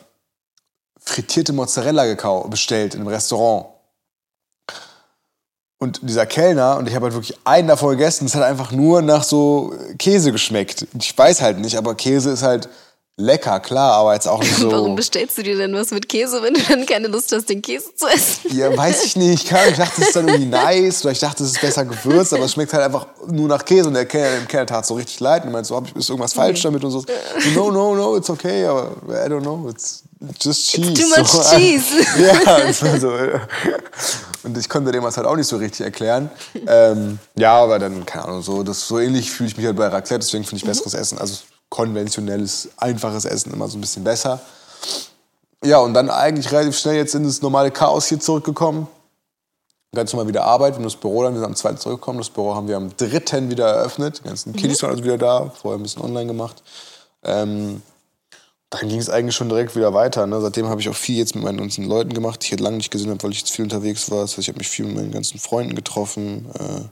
[1.04, 2.06] frittierte Mozzarella
[2.49, 3.68] bestellt in einem Restaurant.
[5.78, 9.01] Und dieser Kellner, und ich habe halt wirklich einen davon gegessen, es hat einfach nur
[9.01, 10.88] nach so Käse geschmeckt.
[10.97, 12.70] Ich weiß halt nicht, aber Käse ist halt
[13.18, 14.72] lecker, klar, aber jetzt auch nicht so.
[14.72, 17.62] Warum bestellst du dir denn was mit Käse, wenn du dann keine Lust hast, den
[17.62, 18.56] Käse zu essen?
[18.58, 19.43] Ja, weiß ich nicht.
[19.43, 22.45] Ich dachte, es ist dann irgendwie nice oder ich dachte, es ist besser gewürzt, aber
[22.45, 25.20] es schmeckt halt einfach nur nach Käse und der Kellner, dem Kellner tat so richtig
[25.20, 27.04] leid und meinte so, ist irgendwas falsch damit und so.
[27.54, 30.04] No, no, no, it's okay, aber I don't know, it's
[30.39, 30.91] just cheese.
[30.91, 31.86] It's too much so, cheese.
[32.19, 33.11] ja, so.
[34.43, 36.30] Und ich konnte dem was halt auch nicht so richtig erklären.
[36.67, 39.88] Ähm, ja, aber dann, keine Ahnung, so, das, so ähnlich fühle ich mich halt bei
[39.88, 40.99] Raclette, deswegen finde ich besseres mhm.
[40.99, 41.17] Essen.
[41.17, 41.36] Also
[41.69, 44.39] konventionelles, einfaches Essen immer so ein bisschen besser.
[45.63, 48.88] Ja, und dann eigentlich relativ schnell jetzt in das normale Chaos hier zurückgekommen.
[49.95, 51.76] Ganz normal wieder Arbeit, wir haben das Büro dann, wir sind am 2.
[51.76, 52.17] zurückgekommen.
[52.17, 53.49] Das Büro haben wir am 3.
[53.49, 54.19] wieder eröffnet.
[54.19, 54.55] Die ganzen mhm.
[54.55, 56.63] Kiddies waren also wieder da, vorher ein bisschen online gemacht.
[57.24, 57.82] Ähm,
[58.80, 60.26] dann ging es eigentlich schon direkt wieder weiter.
[60.26, 60.41] Ne?
[60.41, 62.78] Seitdem habe ich auch viel jetzt mit meinen ganzen Leuten gemacht, die ich jetzt lange
[62.78, 64.24] nicht gesehen habe, weil ich jetzt viel unterwegs war.
[64.24, 66.47] Heißt, ich habe mich viel mit meinen ganzen Freunden getroffen.
[66.55, 66.86] Äh,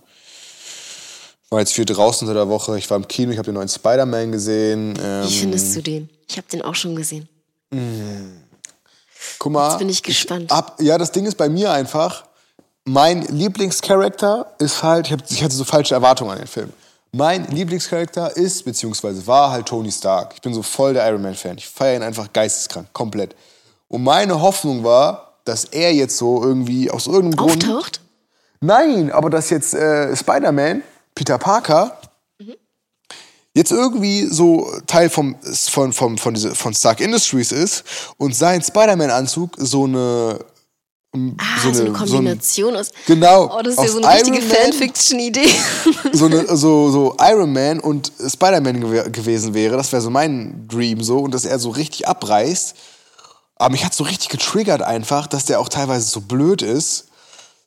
[1.49, 2.77] war jetzt viel draußen seit der Woche.
[2.77, 4.97] Ich war im Kino, ich habe den neuen Spider-Man gesehen.
[5.01, 6.09] Ähm, Wie findest du den?
[6.27, 7.27] Ich habe den auch schon gesehen.
[7.71, 7.81] Mh.
[9.37, 9.69] Guck mal.
[9.71, 10.45] Jetzt bin ich gespannt.
[10.45, 12.25] Ich hab, ja, das Ding ist bei mir einfach,
[12.85, 16.71] mein Lieblingscharakter ist halt, ich, hab, ich hatte so falsche Erwartungen an den Film.
[17.13, 20.31] Mein Lieblingscharakter ist, beziehungsweise war halt Tony Stark.
[20.35, 21.57] Ich bin so voll der Iron Man-Fan.
[21.57, 23.35] Ich feiere ihn einfach geisteskrank, komplett.
[23.89, 27.59] Und meine Hoffnung war, dass er jetzt so irgendwie aus irgendeinem Auftaucht?
[27.59, 27.77] Grund.
[27.77, 28.01] Auftaucht?
[28.61, 30.83] Nein, aber dass jetzt äh, Spider-Man
[31.13, 31.99] Peter Parker
[32.39, 32.55] mhm.
[33.53, 37.83] jetzt irgendwie so Teil vom, von, von, von, diese, von Stark Industries ist
[38.17, 40.39] und sein Spider-Man-Anzug so eine
[41.13, 41.17] Ah,
[41.61, 42.91] so eine, so eine Kombination so ein, aus.
[43.05, 43.57] Genau.
[43.57, 45.49] Oh, das ist ja so eine richtige Fanfiction-Idee.
[46.13, 49.75] So, eine, so, so Iron Man und Spider-Man gew gewesen wäre.
[49.75, 51.19] Das wäre so mein Dream so.
[51.19, 52.75] Und dass er so richtig abreißt.
[53.57, 57.07] Aber mich hat so richtig getriggert einfach, dass der auch teilweise so blöd ist.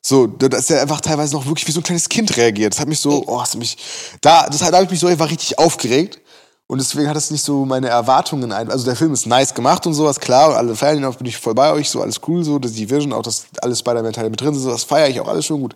[0.01, 2.73] So, dass er einfach teilweise noch wirklich wie so ein kleines Kind reagiert.
[2.73, 3.77] Das hat mich so, oh, das hat mich,
[4.21, 6.19] da, das, da habe ich mich so einfach richtig aufgeregt.
[6.67, 8.71] Und deswegen hat es nicht so meine Erwartungen ein.
[8.71, 10.49] Also der Film ist nice gemacht und sowas, klar.
[10.49, 12.73] Und alle feiern ihn auch, bin ich voll bei euch, so alles cool, so, dass
[12.73, 15.45] die Vision, auch dass alle Spider-Man-Teile mit drin sind, so, das feiere ich auch alles
[15.45, 15.75] schon gut.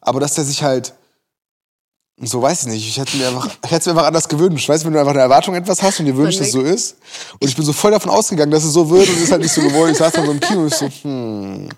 [0.00, 0.94] Aber dass der sich halt,
[2.22, 4.68] so weiß ich nicht, ich hätte mir einfach, ich hätte mir einfach anders gewünscht.
[4.68, 6.62] Weißt du, wenn du einfach eine Erwartung etwas hast und dir wünschst, dass es so
[6.62, 6.96] ist.
[7.38, 9.42] Und ich bin so voll davon ausgegangen, dass es so wird und es ist halt
[9.42, 9.92] nicht so geworden.
[9.92, 11.68] Ich saß dann so im Kino und ich so, hm.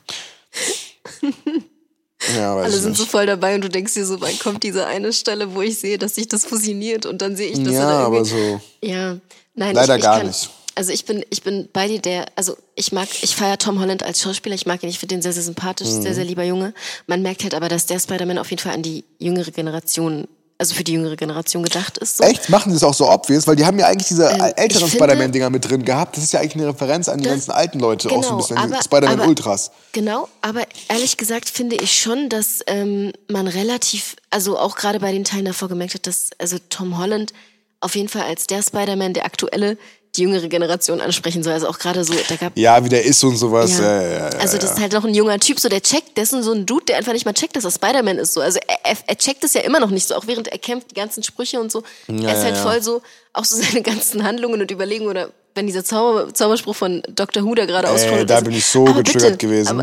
[2.36, 2.98] Ja, Alle sind nicht.
[2.98, 5.78] so voll dabei und du denkst dir so, wann kommt diese eine Stelle, wo ich
[5.78, 8.16] sehe, dass sich das fusioniert und dann sehe ich, dass ja, er da irgendwie...
[8.16, 8.60] aber so...
[8.82, 9.16] Ja,
[9.54, 10.50] nein, Leider ich, ich gar kann, nicht.
[10.74, 14.02] Also ich bin, ich bin bei dir, der, also ich mag, ich feiere Tom Holland
[14.02, 16.02] als Schauspieler, ich mag ihn, ich finde ihn sehr, sehr sympathisch, mhm.
[16.02, 16.72] sehr, sehr lieber Junge.
[17.06, 20.28] Man merkt halt aber, dass der Spider-Man auf jeden Fall an die jüngere Generation
[20.62, 22.18] also für die jüngere Generation gedacht ist.
[22.18, 22.24] So.
[22.24, 22.48] Echt?
[22.48, 23.48] Machen sie es auch so obvious?
[23.48, 26.16] Weil die haben ja eigentlich diese ähm, älteren Spider-Man-Dinger mit drin gehabt.
[26.16, 28.36] Das ist ja eigentlich eine Referenz an die ganzen alten Leute, genau, auch so ein
[28.36, 29.72] bisschen aber, Spider-Man Ultras.
[29.90, 35.10] Genau, aber ehrlich gesagt finde ich schon, dass ähm, man relativ, also auch gerade bei
[35.10, 37.32] den Teilen davor gemerkt hat, dass also Tom Holland
[37.80, 39.76] auf jeden Fall als der Spider-Man, der aktuelle,
[40.16, 41.54] die jüngere Generation ansprechen soll.
[41.54, 43.78] Also auch gerade so, da gab Ja, wie der ist und sowas.
[43.78, 44.02] Ja.
[44.02, 46.30] Ja, ja, also das ist halt noch ein junger Typ, so der checkt, der ist
[46.30, 48.34] so ein Dude, der einfach nicht mal checkt, dass er Spider-Man ist.
[48.34, 48.42] So.
[48.42, 50.94] Also er, er, checkt es ja immer noch nicht so, auch während er kämpft, die
[50.94, 51.82] ganzen Sprüche und so.
[52.08, 53.00] er ist halt voll so,
[53.32, 57.44] auch so seine ganzen Handlungen und Überlegungen oder wenn dieser Zauber, Zauberspruch von Dr.
[57.44, 58.28] Who da gerade auskommt.
[58.28, 59.68] Da bin ich so getriggert gewesen.
[59.68, 59.82] Aber,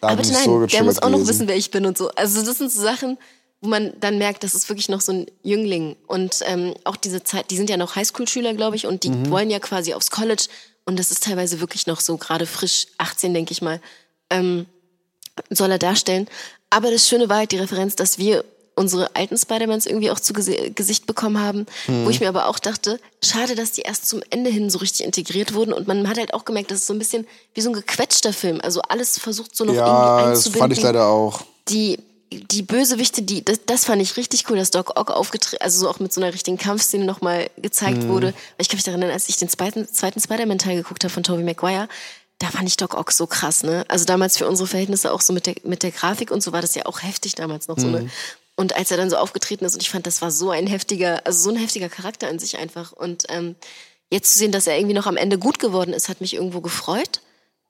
[0.00, 2.10] da aber bin nein, so der muss auch noch wissen, wer ich bin und so.
[2.10, 3.18] Also das sind so Sachen,
[3.64, 5.96] wo man dann merkt, das ist wirklich noch so ein Jüngling.
[6.06, 9.30] Und ähm, auch diese Zeit, die sind ja noch Highschool-Schüler, glaube ich, und die mhm.
[9.30, 10.44] wollen ja quasi aufs College.
[10.84, 13.80] und das ist teilweise wirklich noch so gerade frisch 18, denke ich mal,
[14.28, 14.66] ähm,
[15.48, 16.28] soll er darstellen.
[16.68, 18.44] Aber das Schöne war halt die Referenz, dass wir
[18.74, 22.04] unsere alten Spider-Mans irgendwie auch zu Gesicht bekommen haben, mhm.
[22.04, 25.06] wo ich mir aber auch dachte, schade, dass die erst zum Ende hin so richtig
[25.06, 27.70] integriert wurden und man hat halt auch gemerkt, das ist so ein bisschen wie so
[27.70, 30.52] ein gequetschter Film, also alles versucht so noch ja, irgendwie einzubinden.
[30.52, 31.44] das fand ich leider auch.
[31.68, 31.98] Die
[32.32, 35.88] die Bösewichte, die, das, das fand ich richtig cool, dass Doc Ock aufgetreten, also so
[35.88, 38.08] auch mit so einer richtigen Kampfszene nochmal gezeigt mhm.
[38.08, 38.34] wurde.
[38.58, 41.42] Ich kann mich daran erinnern, als ich den zweiten, zweiten Spider-Man-Teil geguckt habe von Tobey
[41.42, 41.88] Maguire,
[42.38, 43.84] da fand ich Doc Ock so krass, ne?
[43.88, 46.60] Also damals für unsere Verhältnisse auch so mit der, mit der Grafik und so war
[46.60, 47.82] das ja auch heftig damals noch mhm.
[47.82, 48.10] so, ne?
[48.56, 51.22] Und als er dann so aufgetreten ist und ich fand, das war so ein heftiger,
[51.26, 52.92] also so ein heftiger Charakter an sich einfach.
[52.92, 53.56] Und ähm,
[54.10, 56.60] jetzt zu sehen, dass er irgendwie noch am Ende gut geworden ist, hat mich irgendwo
[56.60, 57.20] gefreut.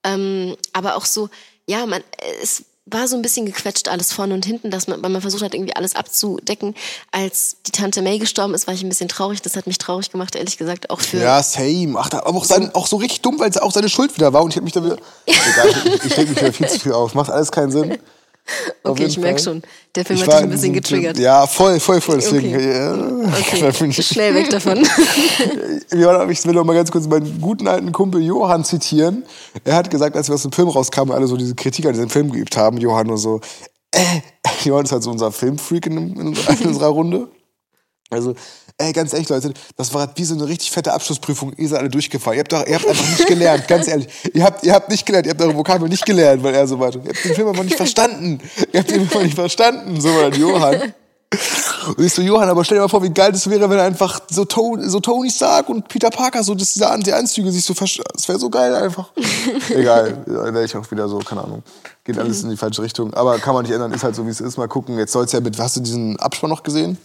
[0.05, 1.31] Ähm, aber auch so,
[1.67, 2.05] ja, man,
[2.43, 5.43] es war so ein bisschen gequetscht alles vorne und hinten, dass man, weil man versucht
[5.43, 6.75] hat, irgendwie alles abzudecken.
[7.13, 9.41] Als die Tante May gestorben ist, war ich ein bisschen traurig.
[9.41, 11.19] Das hat mich traurig gemacht, ehrlich gesagt, auch für.
[11.19, 11.99] Ja, same.
[11.99, 14.43] Ach, aber auch, sein, auch so richtig dumm, weil es auch seine Schuld wieder war
[14.43, 14.99] und ich habe mich da wieder.
[15.27, 17.15] Egal, ich, ich reg mich wieder viel zu viel auf.
[17.15, 17.99] Macht alles keinen Sinn.
[18.83, 19.63] Okay, ich merke schon.
[19.95, 21.19] Der Film ich hat dich ein bisschen getriggert.
[21.19, 22.17] Ja, voll, voll, voll.
[22.17, 22.73] Deswegen, okay.
[22.73, 22.93] Ja,
[23.73, 23.93] okay.
[24.03, 24.79] Schnell weg davon.
[26.31, 29.25] ich will noch mal ganz kurz meinen guten alten Kumpel Johann zitieren.
[29.65, 32.11] Er hat gesagt, als wir aus dem Film rauskamen, alle so diese Kritik an diesem
[32.11, 33.41] Film geübt haben, Johann nur so,
[33.93, 34.21] äh,
[34.65, 37.29] Johann ist halt so unser Filmfreak in, in, in unserer Runde.
[38.11, 38.35] Also,
[38.79, 41.53] ey, ganz ehrlich, Leute, das war wie so eine richtig fette Abschlussprüfung.
[41.57, 42.39] Ihr seid alle durchgefallen.
[42.39, 44.09] Ihr habt, doch, ihr habt einfach nicht gelernt, ganz ehrlich.
[44.33, 46.79] Ihr habt, ihr habt nicht gelernt, ihr habt eure Vokabel nicht gelernt, weil er so
[46.79, 46.95] war.
[46.95, 48.41] Ihr habt den Film einfach nicht verstanden.
[48.73, 50.95] Ihr habt den Film einfach nicht verstanden, so war Johann.
[51.97, 54.21] Und ich so, Johann, aber stell dir mal vor, wie geil das wäre, wenn einfach
[54.31, 58.05] so, Tony, so Tony Stark und Peter Parker so, dass diese Anti-Anzüge sich so verstehen.
[58.13, 59.11] Das wäre so geil einfach.
[59.71, 61.63] Egal, da wäre ich auch wieder so, keine Ahnung.
[62.05, 63.13] Geht alles in die falsche Richtung.
[63.15, 64.57] Aber kann man nicht ändern, ist halt so, wie es ist.
[64.57, 64.97] Mal gucken.
[64.99, 66.99] Jetzt soll es ja mit, hast du diesen Abspann noch gesehen?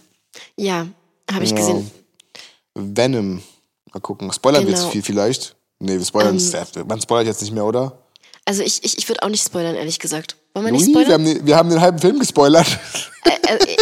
[0.56, 0.86] Ja,
[1.30, 1.66] habe ich genau.
[1.66, 1.90] gesehen.
[2.74, 3.42] Venom.
[3.92, 4.32] Mal gucken.
[4.32, 4.76] Spoilern genau.
[4.76, 5.56] wir jetzt viel vielleicht?
[5.78, 6.38] Nee, wir spoilern.
[6.38, 7.98] Ähm, man spoilert jetzt nicht mehr, oder?
[8.44, 10.36] Also ich, ich, ich würde auch nicht spoilern, ehrlich gesagt.
[10.54, 11.08] Wollen wir Louis, nicht spoilern?
[11.08, 12.66] Wir haben, den, wir haben den halben Film gespoilert.
[13.24, 13.76] Äh, äh,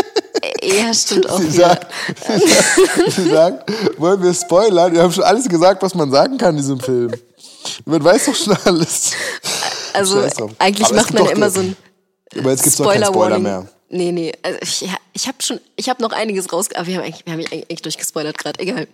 [0.62, 1.41] äh, ja, stimmt auch.
[1.41, 1.93] Sie sagt,
[3.09, 4.93] sie sagt, wollen wir spoilern?
[4.93, 7.12] Wir haben schon alles gesagt, was man sagen kann in diesem Film.
[7.84, 9.12] Man weiß doch schon alles.
[9.93, 11.76] Also eigentlich macht man ja immer so ein
[12.39, 13.66] Aber jetzt gibt es doch keinen Spoiler mehr.
[13.89, 14.32] Nee, nee.
[14.43, 16.69] Also ich, ich habe schon, ich habe noch einiges raus.
[16.75, 18.61] Aber wir haben eigentlich, wir haben eigentlich durchgespoilert gerade.
[18.61, 18.87] Egal.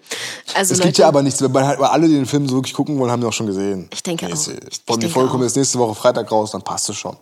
[0.55, 2.99] Also es gibt ja aber nichts, weil halt, alle, die den Film so wirklich gucken
[2.99, 3.89] wollen, haben den auch schon gesehen.
[3.93, 4.49] Ich denke nee, auch.
[4.87, 7.17] Von die Folge kommt jetzt nächste Woche Freitag raus, dann passt es schon.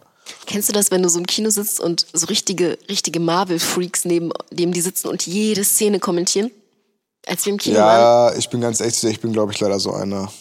[0.46, 4.30] Kennst du das, wenn du so im Kino sitzt und so richtige, richtige Marvel-Freaks neben
[4.53, 6.53] dem die sitzen und jede Szene kommentieren?
[7.26, 8.32] Als wir im Kino ja, waren?
[8.32, 10.32] Ja, ich bin ganz echt, ich bin, glaube ich, leider so einer.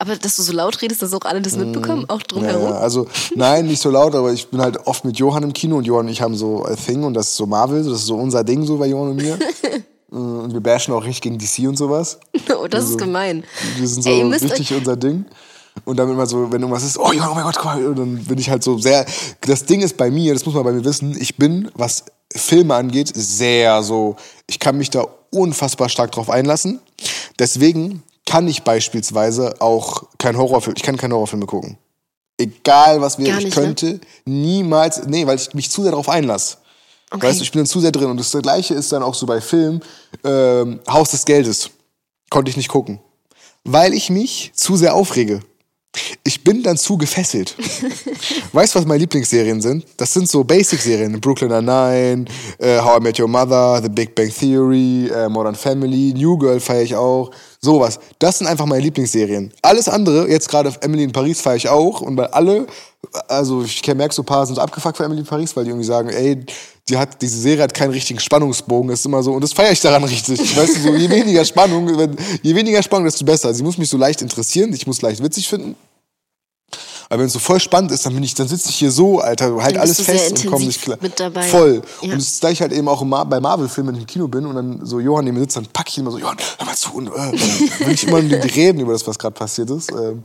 [0.00, 2.70] Aber dass du so laut redest, dass auch alle das mitbekommen, auch drumherum?
[2.70, 5.76] Ja, also nein, nicht so laut, aber ich bin halt oft mit Johann im Kino
[5.76, 8.06] und Johann und ich haben so a Thing und das ist so Marvel, das ist
[8.06, 9.38] so unser Ding so bei Johann und mir.
[10.08, 12.18] und wir bashen auch richtig gegen DC und sowas.
[12.48, 13.44] Oh, das also, ist gemein.
[13.76, 15.26] Wir sind so Ey, richtig unser Ding.
[15.84, 17.98] Und dann immer so, wenn irgendwas ist, oh ja, oh mein Gott, guck mal, und
[17.98, 19.04] dann bin ich halt so sehr.
[19.42, 22.74] Das Ding ist bei mir, das muss man bei mir wissen, ich bin, was Filme
[22.74, 26.80] angeht, sehr so, ich kann mich da unfassbar stark drauf einlassen.
[27.38, 31.78] Deswegen kann ich beispielsweise auch kein Horrorfilm, ich kann keine Horrorfilme gucken.
[32.38, 33.50] Egal was wir, ich ne?
[33.50, 34.00] könnte ne?
[34.24, 36.58] niemals, nee, weil ich mich zu sehr darauf einlasse.
[37.10, 37.26] Okay.
[37.26, 38.08] Weißt du, ich bin dann zu sehr drin.
[38.08, 39.82] Und das gleiche ist dann auch so bei Filmen,
[40.22, 41.70] ähm, Haus des Geldes.
[42.30, 43.00] Konnte ich nicht gucken.
[43.64, 45.40] Weil ich mich zu sehr aufrege.
[46.22, 47.56] Ich bin dann zu gefesselt.
[48.52, 49.84] weißt du, was meine Lieblingsserien sind?
[49.96, 51.20] Das sind so Basic-Serien.
[51.20, 52.26] Brooklyn Nine-Nine,
[52.62, 56.60] uh, How I Met Your Mother, The Big Bang Theory, uh, Modern Family, New Girl
[56.60, 57.30] feiere ich auch.
[57.60, 57.98] Sowas.
[58.18, 59.52] Das sind einfach meine Lieblingsserien.
[59.62, 62.00] Alles andere, jetzt gerade Emily in Paris feiere ich auch.
[62.00, 62.66] Und weil alle,
[63.26, 65.70] also ich merke so ein paar sind so abgefuckt für Emily in Paris, weil die
[65.70, 66.44] irgendwie sagen, ey,
[66.90, 68.90] die hat, diese Serie hat keinen richtigen Spannungsbogen.
[68.90, 70.38] Das ist immer so, und das feiere ich daran richtig.
[70.56, 73.54] Weißt du, so, je weniger Spannung, wenn, je weniger Spannung, desto besser.
[73.54, 75.76] Sie muss mich so leicht interessieren, ich muss leicht witzig finden.
[77.08, 79.18] Aber wenn es so voll spannend ist, dann bin ich, dann sitze ich hier so,
[79.18, 80.96] Alter, halt alles fest und komme nicht klar.
[81.00, 81.42] Mit dabei.
[81.42, 81.82] Voll.
[82.02, 82.12] Ja.
[82.12, 84.54] Und das ist gleich halt eben auch bei Marvel-Filmen, wenn ich im Kino bin und
[84.54, 86.92] dann so Johann neben mir sitzt, dann packe ich immer so, Johann, hör mal zu.
[86.92, 87.32] Und äh,
[87.84, 89.90] will ich immer mit ihm reden über das, was gerade passiert ist.
[89.90, 90.22] Ähm,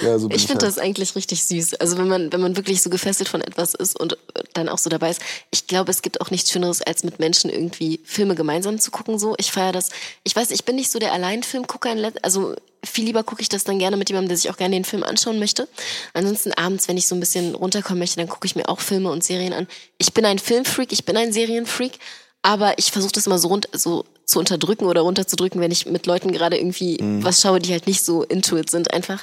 [0.00, 0.76] ja, so ich finde halt.
[0.76, 1.74] das eigentlich richtig süß.
[1.74, 4.16] Also wenn man, wenn man wirklich so gefesselt von etwas ist und
[4.54, 5.20] dann auch so dabei ist.
[5.50, 9.18] Ich glaube, es gibt auch nichts Schöneres, als mit Menschen irgendwie Filme gemeinsam zu gucken.
[9.18, 9.90] So, ich feiere das.
[10.24, 11.94] Ich weiß, ich bin nicht so der Alleinfilmgucker.
[12.22, 14.84] Also viel lieber gucke ich das dann gerne mit jemandem, der sich auch gerne den
[14.84, 15.68] Film anschauen möchte.
[16.14, 19.10] Ansonsten abends, wenn ich so ein bisschen runterkommen möchte, dann gucke ich mir auch Filme
[19.10, 19.66] und Serien an.
[19.98, 21.98] Ich bin ein Filmfreak, ich bin ein Serienfreak,
[22.42, 26.06] aber ich versuche das immer so rund, so zu unterdrücken oder runterzudrücken, wenn ich mit
[26.06, 27.22] Leuten gerade irgendwie mhm.
[27.22, 29.22] was schaue, die halt nicht so into it sind einfach.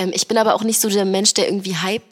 [0.00, 2.02] Ähm, ich bin aber auch nicht so der Mensch, der irgendwie Hype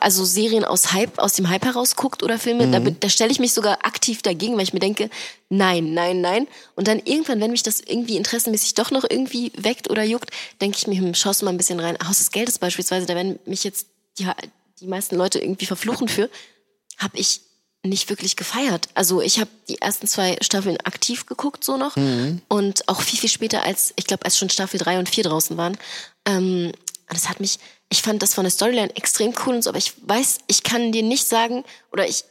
[0.00, 3.38] also Serien aus Hype, aus dem Hype heraus guckt oder Filme, da, da stelle ich
[3.38, 5.10] mich sogar aktiv dagegen, weil ich mir denke,
[5.50, 6.48] nein, nein, nein.
[6.74, 10.30] Und dann irgendwann, wenn mich das irgendwie interessenmäßig doch noch irgendwie weckt oder juckt,
[10.62, 11.98] denke ich mir, hm, schaust du mal ein bisschen rein.
[12.06, 14.26] Haus des Geldes beispielsweise, da werden mich jetzt die,
[14.80, 16.30] die meisten Leute irgendwie verfluchen für,
[16.96, 17.42] habe ich
[17.84, 18.88] nicht wirklich gefeiert.
[18.94, 21.96] Also ich habe die ersten zwei Staffeln aktiv geguckt, so noch.
[22.48, 25.56] Und auch viel, viel später als, ich glaube, als schon Staffel drei und vier draußen
[25.56, 25.76] waren.
[26.24, 26.72] Ähm,
[27.08, 27.58] das hat mich,
[27.90, 30.92] ich fand das von der Storyline extrem cool und so, aber ich weiß, ich kann
[30.92, 32.24] dir nicht sagen, oder ich,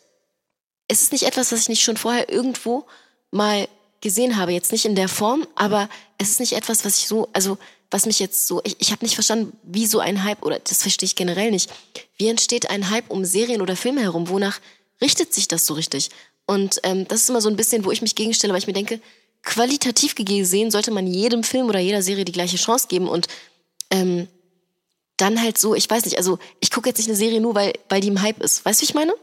[0.88, 2.86] es ist nicht etwas, was ich nicht schon vorher irgendwo
[3.32, 3.68] mal
[4.02, 4.52] gesehen habe.
[4.52, 5.88] Jetzt nicht in der Form, aber
[6.18, 7.58] es ist nicht etwas, was ich so, also
[7.92, 10.82] was mich jetzt so, ich, ich habe nicht verstanden, wie so ein Hype, oder das
[10.82, 11.70] verstehe ich generell nicht.
[12.18, 14.30] Wie entsteht ein Hype um Serien oder Filme herum?
[14.30, 14.60] Wonach
[15.04, 16.10] richtet sich das so richtig?
[16.46, 18.74] Und ähm, das ist immer so ein bisschen, wo ich mich gegenstelle, weil ich mir
[18.74, 19.00] denke,
[19.44, 23.28] qualitativ gesehen sollte man jedem Film oder jeder Serie die gleiche Chance geben und
[23.92, 24.28] ähm,
[25.18, 27.74] dann halt so, ich weiß nicht, also ich gucke jetzt nicht eine Serie nur, weil,
[27.90, 28.66] weil die im Hype ist.
[28.66, 29.14] Weißt du, wie ich meine?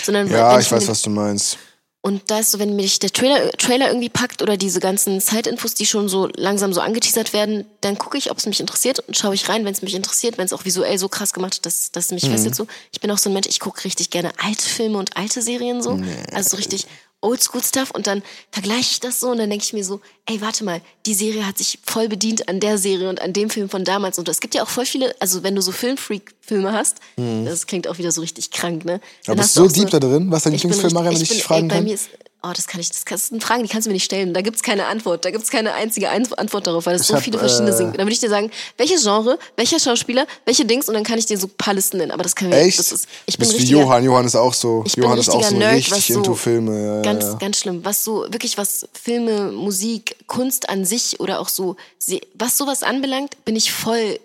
[0.00, 1.58] Sondern Ja, wenn ich weiß, was du meinst.
[2.00, 5.74] Und da ist so, wenn mich der Trailer, Trailer irgendwie packt oder diese ganzen Side-Infos,
[5.74, 9.16] die schon so langsam so angeteasert werden, dann gucke ich, ob es mich interessiert und
[9.16, 11.66] schaue ich rein, wenn es mich interessiert, wenn es auch visuell so krass gemacht ist,
[11.66, 12.68] dass, dass es mich fesselt so.
[12.92, 15.82] Ich bin auch so ein Mensch, ich gucke richtig gerne alte Filme und alte Serien
[15.82, 16.00] so.
[16.32, 16.86] Also so richtig
[17.20, 20.64] Oldschool-Stuff und dann vergleiche ich das so und dann denke ich mir so, ey, warte
[20.64, 23.84] mal, die Serie hat sich voll bedient an der Serie und an dem Film von
[23.84, 27.66] damals und es gibt ja auch voll viele, also wenn du so Filmfreak-Filme hast, das
[27.66, 29.00] klingt auch wieder so richtig krank, ne?
[29.24, 30.30] Dann Aber bist du so deep da drin?
[30.30, 31.84] Was ist dein Lieblingsfilm, Mariam, wenn ich dich fragen ey, bei kann?
[31.84, 32.10] Mir ist,
[32.42, 34.32] oh, das kann ich, das, das sind Fragen, die kannst du mir nicht stellen.
[34.32, 35.24] Da gibt's keine Antwort.
[35.24, 37.96] Da gibt's keine einzige Ein- Antwort darauf, weil es so hab, viele verschiedene äh, sind.
[37.96, 41.26] Dann würde ich dir sagen, welches Genre, welcher Schauspieler, welche Dings und dann kann ich
[41.26, 42.12] dir so ein paar Listen nennen.
[42.12, 42.78] Aber das können wir Echt?
[42.78, 44.04] Das ist, ich bin bist wie richtiger, Johann.
[44.04, 44.84] Johann ist auch so.
[44.86, 46.84] ich bin Johann ist auch so Nerd, richtig so into Filme.
[46.84, 47.34] Ja, ganz, ja.
[47.34, 47.84] ganz schlimm.
[47.84, 51.76] Was so, wirklich was Filme, Musik, Kunst an sich oder auch so,
[52.34, 54.20] was sowas anbelangt, bin ich voll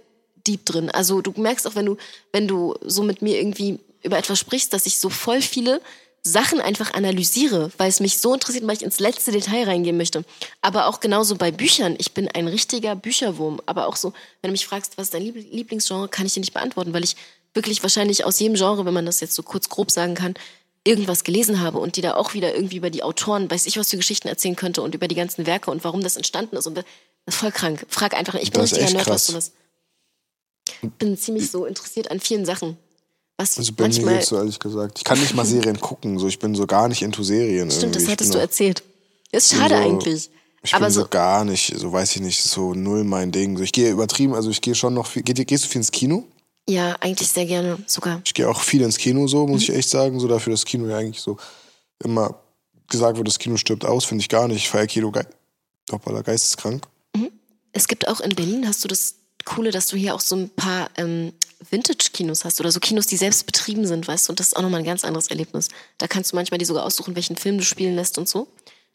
[0.46, 0.90] deep drin.
[0.92, 1.98] Also du merkst auch, wenn du,
[2.32, 5.82] wenn du so mit mir irgendwie über etwas sprichst, dass ich so voll viele
[6.26, 10.24] Sachen einfach analysiere, weil es mich so interessiert, weil ich ins letzte Detail reingehen möchte.
[10.62, 11.96] Aber auch genauso bei Büchern.
[12.00, 13.62] Ich bin ein richtiger Bücherwurm.
[13.66, 16.40] Aber auch so, wenn du mich fragst, was ist dein Liebl- Lieblingsgenre, kann ich dir
[16.40, 17.18] nicht beantworten, weil ich
[17.54, 20.34] wirklich wahrscheinlich aus jedem Genre, wenn man das jetzt so kurz grob sagen kann,
[20.86, 23.90] irgendwas gelesen habe und die da auch wieder irgendwie über die Autoren, weiß ich, was
[23.90, 26.68] für Geschichten erzählen könnte und über die ganzen Werke und warum das entstanden ist.
[26.68, 26.86] Und das
[27.26, 27.86] ist voll krank.
[27.90, 29.52] Frag einfach, ich bin Das richtiger Nerd, was sowas.
[30.82, 32.78] Ich bin ziemlich so interessiert an vielen Sachen.
[33.38, 34.98] Was Also bei mir manchmal, geht's so ehrlich gesagt.
[35.00, 36.20] Ich kann nicht mal Serien gucken.
[36.20, 37.72] So, ich bin so gar nicht into Serien.
[37.72, 38.06] stimmt, das irgendwie.
[38.06, 38.84] Ich hattest du auch- erzählt.
[39.32, 40.30] Ist schade so- eigentlich.
[40.66, 43.58] Ich Aber bin so, so, gar nicht, so weiß ich nicht, so null mein Ding.
[43.58, 45.22] So, ich gehe übertrieben, also ich gehe schon noch viel.
[45.24, 46.26] Geh, gehst du viel ins Kino?
[46.70, 48.22] ja, eigentlich sehr gerne sogar.
[48.24, 49.52] Ich gehe auch viel ins Kino, so Mhm.
[49.52, 50.18] muss ich echt sagen.
[50.22, 51.36] So dafür, dass Kino ja eigentlich so
[52.02, 52.40] immer
[52.90, 54.58] gesagt wird, das Kino stirbt aus, finde ich gar nicht.
[54.58, 55.24] Ich feiere Kino ge
[55.92, 56.86] Hoppala, geisteskrank.
[57.74, 59.16] Es gibt auch in Berlin, hast du das
[59.46, 61.34] Coole, dass du hier auch so ein paar ähm,
[61.70, 64.62] Vintage-Kinos hast oder so Kinos, die selbst betrieben sind, weißt du, und das ist auch
[64.62, 65.70] nochmal ein ganz anderes Erlebnis.
[65.98, 68.48] Da kannst du manchmal die sogar aussuchen, welchen Film du spielen lässt und so.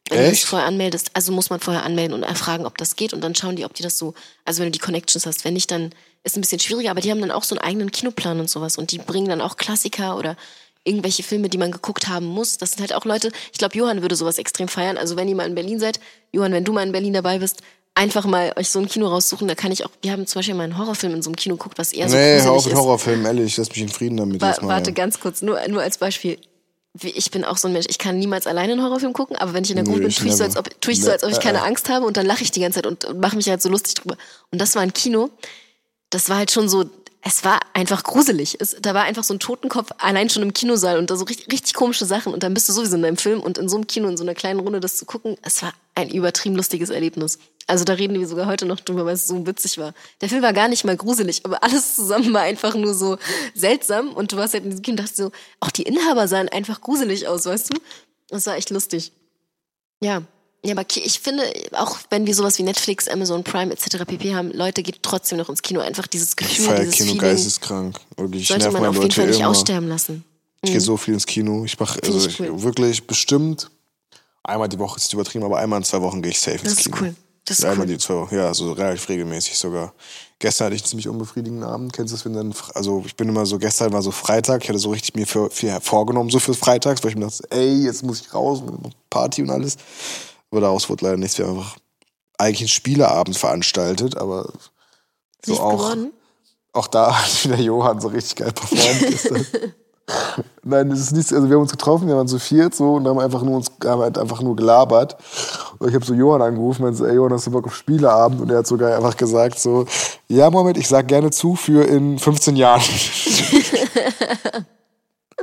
[0.08, 0.42] Wenn du Echt?
[0.42, 3.34] dich vorher anmeldest, also muss man vorher anmelden und erfragen, ob das geht und dann
[3.34, 5.90] schauen die, ob die das so, also wenn du die Connections hast, wenn nicht, dann
[6.24, 8.78] ist ein bisschen schwieriger, aber die haben dann auch so einen eigenen Kinoplan und sowas
[8.78, 10.36] und die bringen dann auch Klassiker oder
[10.84, 12.56] irgendwelche Filme, die man geguckt haben muss.
[12.56, 14.96] Das sind halt auch Leute, ich glaube, Johann würde sowas extrem feiern.
[14.96, 16.00] Also wenn ihr mal in Berlin seid,
[16.32, 17.60] Johann, wenn du mal in Berlin dabei bist,
[17.98, 19.48] einfach mal euch so ein Kino raussuchen.
[19.48, 21.56] Da kann ich auch, wir haben zum Beispiel mal einen Horrorfilm in so einem Kino
[21.56, 22.78] geguckt, was eher so nee, hör auf mit ist.
[22.78, 24.68] Horrorfilmen, ehrlich, lass mich in Frieden damit Wa mal.
[24.68, 26.38] warte ganz kurz, nur, nur als Beispiel.
[27.02, 29.64] Ich bin auch so ein Mensch, ich kann niemals alleine einen Horrorfilm gucken, aber wenn
[29.64, 31.30] ich in der Gruppe bin, tue ich, so, als ob, tue ich so, als ob
[31.30, 31.66] ich Nee, keine äh, äh.
[31.66, 33.68] Angst habe und dann lache ich die ganze Zeit und, und mache mich halt so
[33.68, 34.16] lustig drüber.
[34.50, 35.30] Und das war ein Kino,
[36.10, 36.84] das war halt schon so,
[37.22, 38.56] es war einfach gruselig.
[38.60, 41.50] Es, da war einfach so ein Totenkopf allein schon im Kinosaal und da so richtig,
[41.52, 43.86] richtig komische Sachen und dann bist du sowieso in deinem Film und in so einem
[43.86, 47.38] Kino, in so einer kleinen Runde das zu gucken, es war ein übertrieben lustiges Erlebnis.
[47.66, 49.94] Also da reden wir sogar heute noch drüber, weil es so witzig war.
[50.20, 53.18] Der Film war gar nicht mal gruselig, aber alles zusammen war einfach nur so
[53.54, 56.48] seltsam und du warst halt in diesem Kino und dachtest so, auch die Inhaber sahen
[56.48, 57.78] einfach gruselig aus, weißt du?
[58.28, 59.12] Das war echt lustig.
[60.00, 60.22] Ja.
[60.64, 64.04] Ja, aber ich finde, auch wenn wir sowas wie Netflix, Amazon Prime etc.
[64.04, 64.34] pp.
[64.34, 65.80] haben, Leute geht trotzdem noch ins Kino.
[65.80, 68.00] Einfach dieses Gefühl, feiere dieses Kino Feeling geisteskrank.
[68.16, 69.48] Wirklich, ich sollte man auf jeden Leute Fall nicht immer.
[69.50, 70.24] aussterben lassen.
[70.62, 71.64] Ich gehe so viel ins Kino.
[71.64, 72.62] Ich mache also ich cool.
[72.62, 73.70] wirklich bestimmt
[74.42, 76.80] einmal die Woche ist übertrieben, aber einmal in zwei Wochen gehe ich safe Das ins
[76.80, 76.96] ist Kino.
[77.00, 77.14] cool.
[77.44, 77.94] Das ist einmal cool.
[77.94, 79.94] die zwei Wochen, ja, so relativ regelmäßig sogar.
[80.40, 81.92] Gestern hatte ich einen ziemlich unbefriedigenden Abend.
[81.92, 84.68] Kennst du das, wenn dann, also ich bin immer so, gestern war so Freitag, ich
[84.68, 87.84] hatte so richtig mir für, viel vorgenommen, so für Freitags, weil ich mir dachte, ey,
[87.84, 88.62] jetzt muss ich raus,
[89.08, 89.76] Party und alles.
[90.50, 91.38] Aber daraus wurde leider nichts.
[91.38, 91.76] Wir haben einfach
[92.38, 94.50] eigentlich einen Spieleabend veranstaltet, aber
[95.44, 96.12] so Nicht auch, geworden?
[96.72, 99.44] auch da hat wieder Johann so richtig geil performt.
[100.62, 101.32] Nein, das ist nichts.
[101.34, 103.70] Also wir haben uns getroffen, wir waren zu viert so und haben einfach nur uns
[103.84, 105.18] haben halt einfach nur gelabert.
[105.78, 108.40] Und ich habe so Johann angerufen, meinte so, ey Johann, hast du Bock auf Spieleabend?
[108.40, 109.84] Und er hat sogar einfach gesagt so,
[110.28, 112.82] ja Moment, ich sag gerne zu für in 15 Jahren.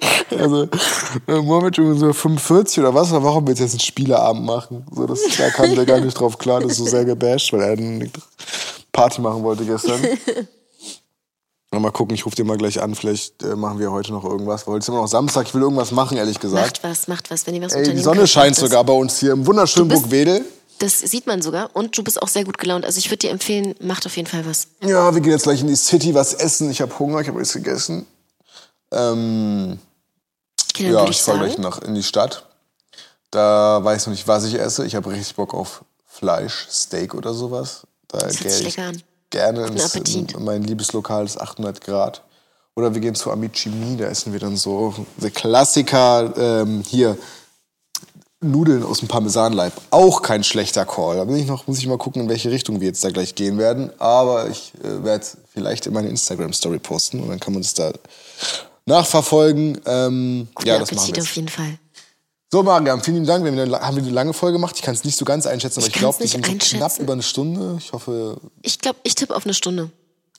[0.37, 0.67] also
[1.27, 4.85] Moment schon so 45 oder was, warum willst du jetzt einen Spieleabend machen?
[4.91, 7.61] So, das, da kam der gar nicht drauf klar, das ist so sehr gebasht, weil
[7.61, 8.09] er eine
[8.91, 10.01] Party machen wollte gestern.
[11.71, 14.65] Mal gucken, ich rufe dir mal gleich an, vielleicht äh, machen wir heute noch irgendwas.
[14.65, 16.81] Heute ist immer noch Samstag, ich will irgendwas machen, ehrlich gesagt.
[16.81, 19.33] Macht was, macht was, wenn ihr was Ey, die Sonne scheint sogar bei uns hier
[19.33, 20.45] im wunderschönen Burgwedel.
[20.79, 22.85] Das sieht man sogar und du bist auch sehr gut gelaunt.
[22.85, 24.67] Also ich würde dir empfehlen, macht auf jeden Fall was.
[24.81, 26.69] Ja, wir gehen jetzt gleich in die City was essen.
[26.69, 28.05] Ich habe Hunger, ich habe alles gegessen.
[28.91, 29.79] Ähm,
[30.69, 32.45] okay, ja, ich fahre gleich nach in die Stadt.
[33.31, 34.85] Da weiß ich noch nicht, was ich esse.
[34.85, 37.83] Ich habe richtig Bock auf Fleisch, Steak oder sowas.
[38.07, 39.03] Da das hört sich lecker an
[39.35, 42.23] gerne ins, in mein Liebeslokal ist 800 Grad.
[42.75, 47.17] Oder wir gehen zu Amici da essen wir dann so der Klassiker ähm, hier
[48.41, 49.73] Nudeln aus dem Parmesanleib.
[49.91, 51.17] Auch kein schlechter Call.
[51.17, 53.35] Da bin ich noch, muss ich mal gucken, in welche Richtung wir jetzt da gleich
[53.35, 53.91] gehen werden.
[53.97, 57.91] Aber ich äh, werde vielleicht in meine Instagram-Story posten und dann kann man das da
[58.85, 59.81] nachverfolgen.
[59.85, 61.21] Ähm, ja, das machen wir.
[61.21, 61.77] auf jeden Fall.
[62.51, 63.43] So, Mariam, vielen Dank.
[63.43, 64.75] Wir haben eine lange Folge gemacht.
[64.77, 66.99] Ich kann es nicht so ganz einschätzen, aber ich, ich glaube, wir sind so knapp
[66.99, 67.75] über eine Stunde.
[67.79, 68.37] Ich hoffe.
[68.61, 69.89] Ich glaube, ich tippe auf eine Stunde.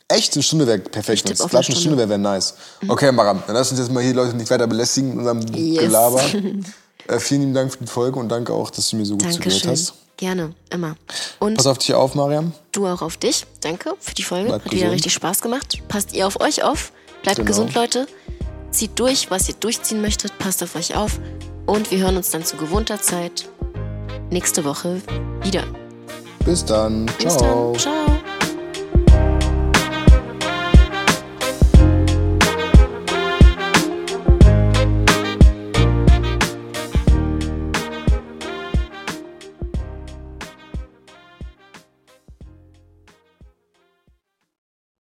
[0.09, 0.34] Echt?
[0.34, 1.28] Eine Stunde wäre perfekt.
[1.28, 2.55] Ich eine Stunde, Stunde wäre wär nice.
[2.80, 2.90] Mhm.
[2.90, 5.80] Okay, Mariam, dann lass uns jetzt mal hier Leute nicht weiter belästigen mit unserem yes.
[5.80, 6.22] Gelaber.
[7.09, 9.24] äh, vielen lieben Dank für die Folge und danke auch, dass du mir so gut
[9.24, 9.53] Dankeschön.
[9.53, 9.94] zugehört hast.
[10.16, 10.97] Gerne, immer.
[11.40, 12.53] Und Pass auf dich auf, Mariam.
[12.72, 13.44] Du auch auf dich.
[13.61, 14.47] Danke für die Folge.
[14.47, 14.80] Bleib Hat gesund.
[14.80, 15.82] wieder richtig Spaß gemacht.
[15.88, 16.92] Passt ihr auf euch auf.
[17.22, 17.49] Bleibt genau.
[17.49, 18.07] gesund, Leute.
[18.76, 20.36] Zieht durch, was ihr durchziehen möchtet.
[20.38, 21.18] Passt auf euch auf.
[21.64, 23.48] Und wir hören uns dann zu gewohnter Zeit
[24.28, 25.00] nächste Woche
[25.42, 25.64] wieder.
[26.44, 27.06] Bis dann.
[27.18, 27.72] Bis Ciao.
[27.72, 27.80] Dann.
[27.80, 28.15] Ciao.